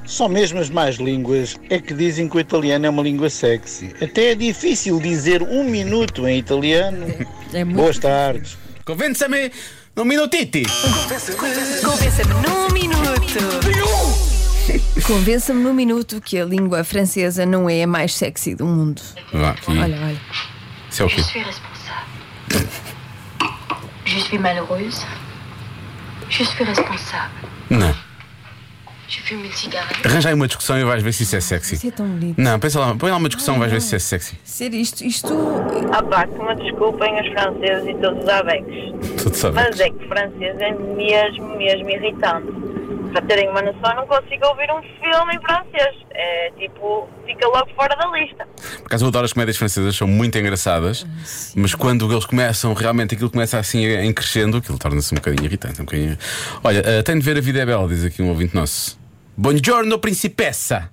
só 0.05 0.27
mesmo 0.27 0.59
as 0.59 0.69
mais 0.69 0.97
línguas 0.97 1.55
é 1.69 1.79
que 1.79 1.93
dizem 1.93 2.27
que 2.27 2.35
o 2.35 2.39
italiano 2.41 2.85
é 2.85 2.89
uma 2.89 3.01
língua 3.01 3.29
sexy. 3.29 3.93
Até 4.01 4.31
é 4.31 4.35
difícil 4.35 4.99
dizer 4.99 5.41
um 5.41 5.63
minuto 5.63 6.27
em 6.27 6.37
italiano. 6.37 7.05
É 7.53 7.65
Boas 7.65 7.99
tardes. 7.99 8.57
Convença-me 8.85 9.51
num 9.95 10.05
minutiti. 10.05 10.63
Convença-me 11.81 12.33
num 12.33 12.69
minuto. 12.69 13.39
Convença-me 15.05 15.61
num 15.61 15.73
minuto 15.73 16.21
que 16.21 16.39
a 16.39 16.45
língua 16.45 16.83
francesa 16.83 17.45
não 17.45 17.69
é 17.69 17.83
a 17.83 17.87
mais 17.87 18.13
sexy 18.15 18.55
do 18.55 18.65
mundo. 18.65 19.01
Vá, 19.33 19.49
aqui. 19.51 19.71
Olha, 19.71 19.97
olha. 19.97 20.21
Isso 20.89 21.03
é 21.03 21.05
o 21.05 21.09
quê? 21.09 21.15
Je 21.17 21.23
suis 21.23 21.45
responsable. 21.45 22.67
Je 24.05 24.19
suis 24.21 24.39
malheureuse. 24.39 25.05
Je 26.29 26.45
suis 26.45 26.63
responsable. 26.63 27.33
Não. 27.69 27.95
Je 29.11 29.19
fume 29.23 29.45
une 29.47 29.53
cigarette. 29.53 30.07
Arranja 30.07 30.29
aí 30.29 30.35
uma 30.35 30.47
discussão 30.47 30.79
e 30.79 30.85
vais 30.85 31.03
ver 31.03 31.11
se 31.11 31.23
isso 31.23 31.35
é 31.35 31.39
Isso 31.39 31.47
sexy. 31.49 31.85
é 31.87 31.91
tão 31.91 32.07
bonito. 32.07 32.39
Não, 32.39 32.57
pensa 32.57 32.79
lá, 32.79 32.95
põe 32.95 33.11
lá 33.11 33.17
uma 33.17 33.27
discussão 33.27 33.57
e 33.57 33.59
vais 33.59 33.69
ver 33.69 33.81
se 33.81 33.87
isso 33.87 33.95
é 33.95 33.99
sexy. 33.99 34.39
Ser 34.45 34.73
isto, 34.73 35.03
isto. 35.03 35.33
Ah 35.91 36.01
pá, 36.01 36.25
que 36.25 36.41
me 36.41 36.55
desculpem 36.55 37.19
os 37.19 37.27
franceses 37.33 37.89
e 37.89 37.93
todos 37.95 38.23
os 38.23 38.29
abecos. 38.29 39.21
Tudo 39.21 39.35
sabe. 39.35 39.55
Mas 39.55 39.77
é 39.81 39.89
que 39.89 40.07
francês 40.07 40.55
é 40.61 40.71
mesmo, 40.71 41.57
mesmo 41.57 41.89
irritante. 41.89 42.47
Para 43.11 43.21
terem 43.23 43.49
uma 43.49 43.61
noção, 43.61 43.93
não 43.97 44.07
consigo 44.07 44.45
ouvir 44.47 44.71
um 44.71 44.81
filme 44.81 45.35
em 45.35 45.41
francês. 45.41 45.93
É 46.11 46.51
tipo, 46.57 47.09
fica 47.25 47.45
logo 47.49 47.67
fora 47.75 47.93
da 47.97 48.07
lista. 48.17 48.47
Por 48.77 48.85
acaso 48.85 49.03
eu 49.03 49.09
adoro 49.09 49.25
as 49.25 49.33
comédias 49.33 49.57
francesas, 49.57 49.93
são 49.93 50.07
muito 50.07 50.37
engraçadas, 50.37 51.05
mas 51.53 51.75
quando 51.75 52.09
eles 52.09 52.23
começam, 52.25 52.73
realmente 52.73 53.15
aquilo 53.15 53.29
começa 53.29 53.59
assim 53.59 53.83
em 53.85 54.13
crescendo, 54.13 54.55
aquilo 54.55 54.77
torna-se 54.77 55.13
um 55.13 55.17
bocadinho 55.17 55.45
irritante. 55.45 55.81
Um 55.81 55.85
bocadinho... 55.85 56.17
Olha, 56.63 56.79
uh, 56.79 57.03
tenho 57.03 57.19
de 57.19 57.25
ver 57.25 57.37
a 57.37 57.41
vida 57.41 57.59
é 57.59 57.65
bela, 57.65 57.85
diz 57.89 58.05
aqui 58.05 58.21
um 58.21 58.29
ouvinte 58.29 58.55
nosso. 58.55 59.00
Buongiorno, 59.37 59.97
principessa! 59.99 60.89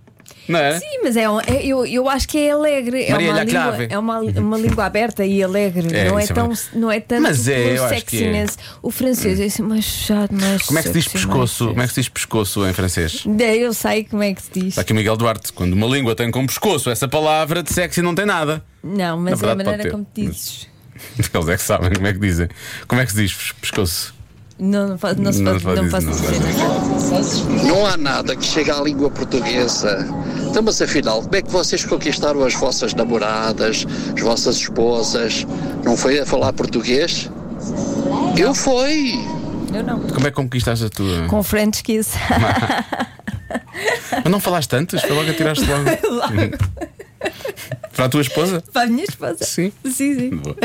Não 0.48 0.58
é? 0.58 0.80
Sim, 0.80 1.00
mas 1.02 1.14
é, 1.14 1.28
um- 1.28 1.40
é- 1.40 1.62
eu, 1.66 1.84
eu 1.84 2.08
acho 2.08 2.26
que 2.26 2.38
é 2.38 2.52
alegre. 2.52 3.04
É 3.04 3.12
Maria 3.12 3.30
uma, 3.32 3.44
língua, 3.44 3.62
Clave. 3.62 3.86
é 3.90 3.98
uma, 3.98 4.18
uma 4.20 4.56
língua 4.58 4.86
aberta 4.86 5.22
e 5.26 5.42
alegre. 5.42 5.94
É, 5.94 6.08
não, 6.08 6.18
é 6.18 6.22
isso 6.22 6.32
é 6.32 6.34
tão, 6.34 6.52
não 6.72 6.90
é 6.90 7.00
tanto 7.00 7.20
Mas 7.22 7.46
é, 7.48 7.76
eu 7.76 7.84
acho 7.84 8.06
que 8.06 8.16
é. 8.16 8.20
sexiness. 8.20 8.58
O 8.80 8.90
francês 8.90 9.38
é 9.40 9.44
assim 9.44 9.60
mais 9.62 9.84
chato, 9.84 10.32
mais. 10.32 10.62
Como 10.62 10.78
é 10.78 10.82
que 10.82 10.88
se 10.88 10.94
diz 10.94 11.04
sexy, 11.04 11.18
pescoço? 11.26 11.68
Como 11.68 11.82
é 11.82 11.86
que 11.86 11.92
se 11.92 12.00
diz 12.00 12.08
pescoço 12.08 12.66
em 12.66 12.72
francês? 12.72 13.12
sexy. 13.12 13.42
É, 13.42 13.56
Eu 13.58 13.74
sei 13.74 14.04
como 14.04 14.22
é 14.22 14.32
que 14.32 14.40
se 14.40 14.50
diz. 14.54 14.64
Está 14.68 14.80
aqui 14.80 14.92
o 14.94 14.96
Miguel 14.96 15.18
Duarte. 15.18 15.52
Quando 15.52 15.74
uma 15.74 15.86
língua 15.86 16.14
tem 16.14 16.30
como 16.30 16.46
pescoço 16.46 16.88
essa 16.88 17.06
palavra 17.06 17.62
de 17.62 17.70
sexy 17.70 18.00
não 18.00 18.14
tem 18.14 18.24
nada. 18.24 18.64
Não, 18.82 19.18
mas 19.18 19.42
Na 19.42 19.48
é 19.48 19.50
a 19.50 19.54
verdade, 19.54 19.56
pode 19.56 19.64
maneira 19.64 19.82
ter. 19.82 19.90
como 19.90 20.06
te 20.14 20.22
dizes. 20.22 20.66
Eles 21.18 21.48
é 21.48 21.56
que 21.58 21.62
sabem 21.62 21.92
como 21.92 22.06
é 22.06 22.12
que 22.14 22.18
dizem. 22.20 22.48
Como 22.86 23.02
é 23.02 23.04
que 23.04 23.12
se 23.12 23.18
diz 23.22 23.52
pescoço? 23.60 24.14
Não, 24.58 24.88
não, 24.88 24.98
faço- 24.98 25.20
não 25.20 25.32
se 25.32 25.40
Não 25.42 25.58
se 25.58 25.64
pode 25.64 25.80
não 27.66 27.86
há 27.86 27.96
nada 27.96 28.34
que 28.34 28.44
chegue 28.44 28.70
à 28.70 28.80
língua 28.80 29.08
portuguesa. 29.10 30.06
Então, 30.48 30.62
mas 30.62 30.82
afinal, 30.82 31.22
como 31.22 31.36
é 31.36 31.42
que 31.42 31.50
vocês 31.50 31.84
conquistaram 31.84 32.42
as 32.44 32.54
vossas 32.54 32.92
namoradas, 32.94 33.86
as 34.16 34.20
vossas 34.22 34.56
esposas? 34.56 35.46
Não 35.84 35.96
foi 35.96 36.18
a 36.18 36.26
falar 36.26 36.52
português? 36.52 37.30
Eu 38.36 38.54
fui! 38.54 39.14
Eu 39.72 39.82
não. 39.84 40.00
Como 40.00 40.26
é 40.26 40.30
que 40.30 40.36
conquistaste 40.36 40.84
a 40.86 40.88
tua. 40.88 41.26
Com 41.28 41.42
French 41.42 41.82
kiss. 41.82 42.12
Mas 44.10 44.24
não 44.32 44.40
falaste 44.40 44.68
tantas? 44.70 45.00
Foi 45.02 45.10
logo 45.14 45.30
a 45.30 45.34
tiraste 45.34 45.64
logo. 45.66 45.84
Para 47.94 48.04
a 48.04 48.08
tua 48.08 48.20
esposa? 48.20 48.62
Para 48.72 48.82
a 48.82 48.86
minha 48.86 49.04
esposa. 49.04 49.38
Sim. 49.44 49.72
Sim, 49.84 50.14
sim. 50.14 50.30
Boa. 50.30 50.56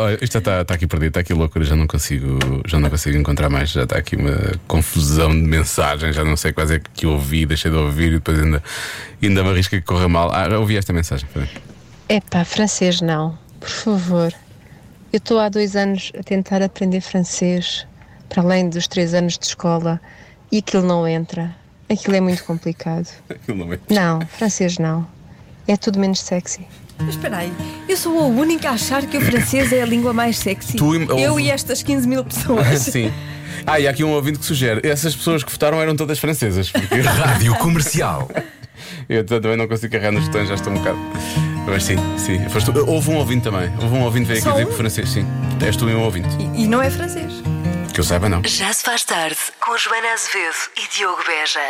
Olha, 0.00 0.18
isto 0.20 0.38
está 0.38 0.62
está 0.62 0.74
aqui 0.74 0.86
perdido, 0.86 1.08
está 1.08 1.20
aqui 1.20 1.32
loucura, 1.32 1.64
já 1.64 1.76
não 1.76 1.86
consigo, 1.86 2.38
já 2.66 2.78
não 2.78 2.90
consigo 2.90 3.16
encontrar 3.16 3.48
mais, 3.48 3.70
já 3.70 3.84
está 3.84 3.98
aqui 3.98 4.16
uma 4.16 4.36
confusão 4.66 5.30
de 5.30 5.46
mensagens, 5.46 6.14
já 6.14 6.24
não 6.24 6.36
sei 6.36 6.52
quais 6.52 6.70
é 6.70 6.80
que 6.80 7.06
ouvi, 7.06 7.46
deixei 7.46 7.70
de 7.70 7.76
ouvir 7.76 8.08
e 8.08 8.14
depois 8.16 8.40
ainda, 8.40 8.62
ainda 9.22 9.42
me 9.42 9.50
arrisca 9.50 9.76
que 9.76 9.86
corra 9.86 10.08
mal. 10.08 10.30
Ah, 10.32 10.58
ouvi 10.58 10.76
esta 10.76 10.92
mensagem. 10.92 11.28
Epá, 12.08 12.44
francês 12.44 13.00
não, 13.00 13.38
por 13.60 13.70
favor. 13.70 14.32
Eu 15.12 15.18
estou 15.18 15.38
há 15.38 15.48
dois 15.48 15.76
anos 15.76 16.10
a 16.18 16.22
tentar 16.22 16.60
aprender 16.60 17.00
francês, 17.00 17.86
para 18.28 18.42
além 18.42 18.68
dos 18.68 18.88
três 18.88 19.14
anos 19.14 19.38
de 19.38 19.46
escola, 19.46 20.00
e 20.50 20.58
aquilo 20.58 20.82
não 20.84 21.06
entra. 21.06 21.54
Aquilo 21.88 22.16
é 22.16 22.20
muito 22.20 22.42
complicado. 22.44 23.08
Aquilo 23.30 23.58
não 23.58 23.72
é. 23.72 23.78
Não, 23.90 24.20
francês 24.26 24.78
não. 24.78 25.06
É 25.68 25.76
tudo 25.76 25.98
menos 25.98 26.20
sexy. 26.20 26.66
Mas 26.98 27.10
espera 27.10 27.38
aí, 27.38 27.52
eu 27.88 27.96
sou 27.96 28.18
a 28.18 28.24
única 28.26 28.70
a 28.70 28.72
achar 28.72 29.04
que 29.06 29.16
o 29.16 29.20
francês 29.20 29.72
é 29.72 29.82
a 29.82 29.86
língua 29.86 30.12
mais 30.12 30.38
sexy. 30.38 30.76
Tu 30.76 30.94
e- 30.96 31.22
eu 31.22 31.38
e 31.38 31.50
estas 31.50 31.82
15 31.82 32.06
mil 32.08 32.24
pessoas. 32.24 32.78
Sim. 32.80 33.12
Ah, 33.66 33.80
e 33.80 33.86
há 33.86 33.90
aqui 33.90 34.04
um 34.04 34.12
ouvinte 34.12 34.38
que 34.38 34.44
sugere: 34.44 34.86
essas 34.88 35.14
pessoas 35.14 35.42
que 35.42 35.50
votaram 35.50 35.80
eram 35.80 35.96
todas 35.96 36.18
francesas. 36.18 36.70
Porque... 36.70 37.00
Rádio 37.00 37.54
Comercial. 37.56 38.30
Eu 39.08 39.24
também 39.24 39.56
não 39.56 39.66
consigo 39.68 39.92
carregar 39.92 40.12
nos 40.12 40.26
botões, 40.26 40.48
já 40.48 40.54
estou 40.54 40.72
um 40.72 40.76
bocado. 40.76 40.98
Mas 41.66 41.84
sim, 41.84 41.96
sim. 42.18 42.46
Foste 42.48 42.70
tu. 42.72 42.84
Houve 42.88 43.10
um 43.10 43.16
ouvinte 43.16 43.44
também. 43.44 43.70
Houve 43.80 43.94
um 43.96 44.02
ouvinte 44.02 44.26
que 44.26 44.32
veio 44.32 44.38
aqui 44.40 44.44
Só 44.48 44.52
dizer 44.52 44.66
um? 44.66 44.70
que 44.70 44.76
francês, 44.76 45.08
sim. 45.08 45.26
És 45.64 45.76
tu 45.76 45.88
e 45.88 45.94
um 45.94 46.02
ouvinte. 46.02 46.28
E, 46.38 46.64
e 46.64 46.66
não 46.66 46.80
é 46.82 46.90
francês. 46.90 47.32
Que 47.92 48.00
eu 48.00 48.04
saiba, 48.04 48.28
não. 48.28 48.42
Já 48.44 48.72
se 48.72 48.82
faz 48.82 49.04
tarde 49.04 49.36
com 49.60 49.76
Joana 49.78 50.12
Azevedo 50.12 50.54
e 50.76 50.96
Diogo 50.96 51.22
Beja. 51.26 51.60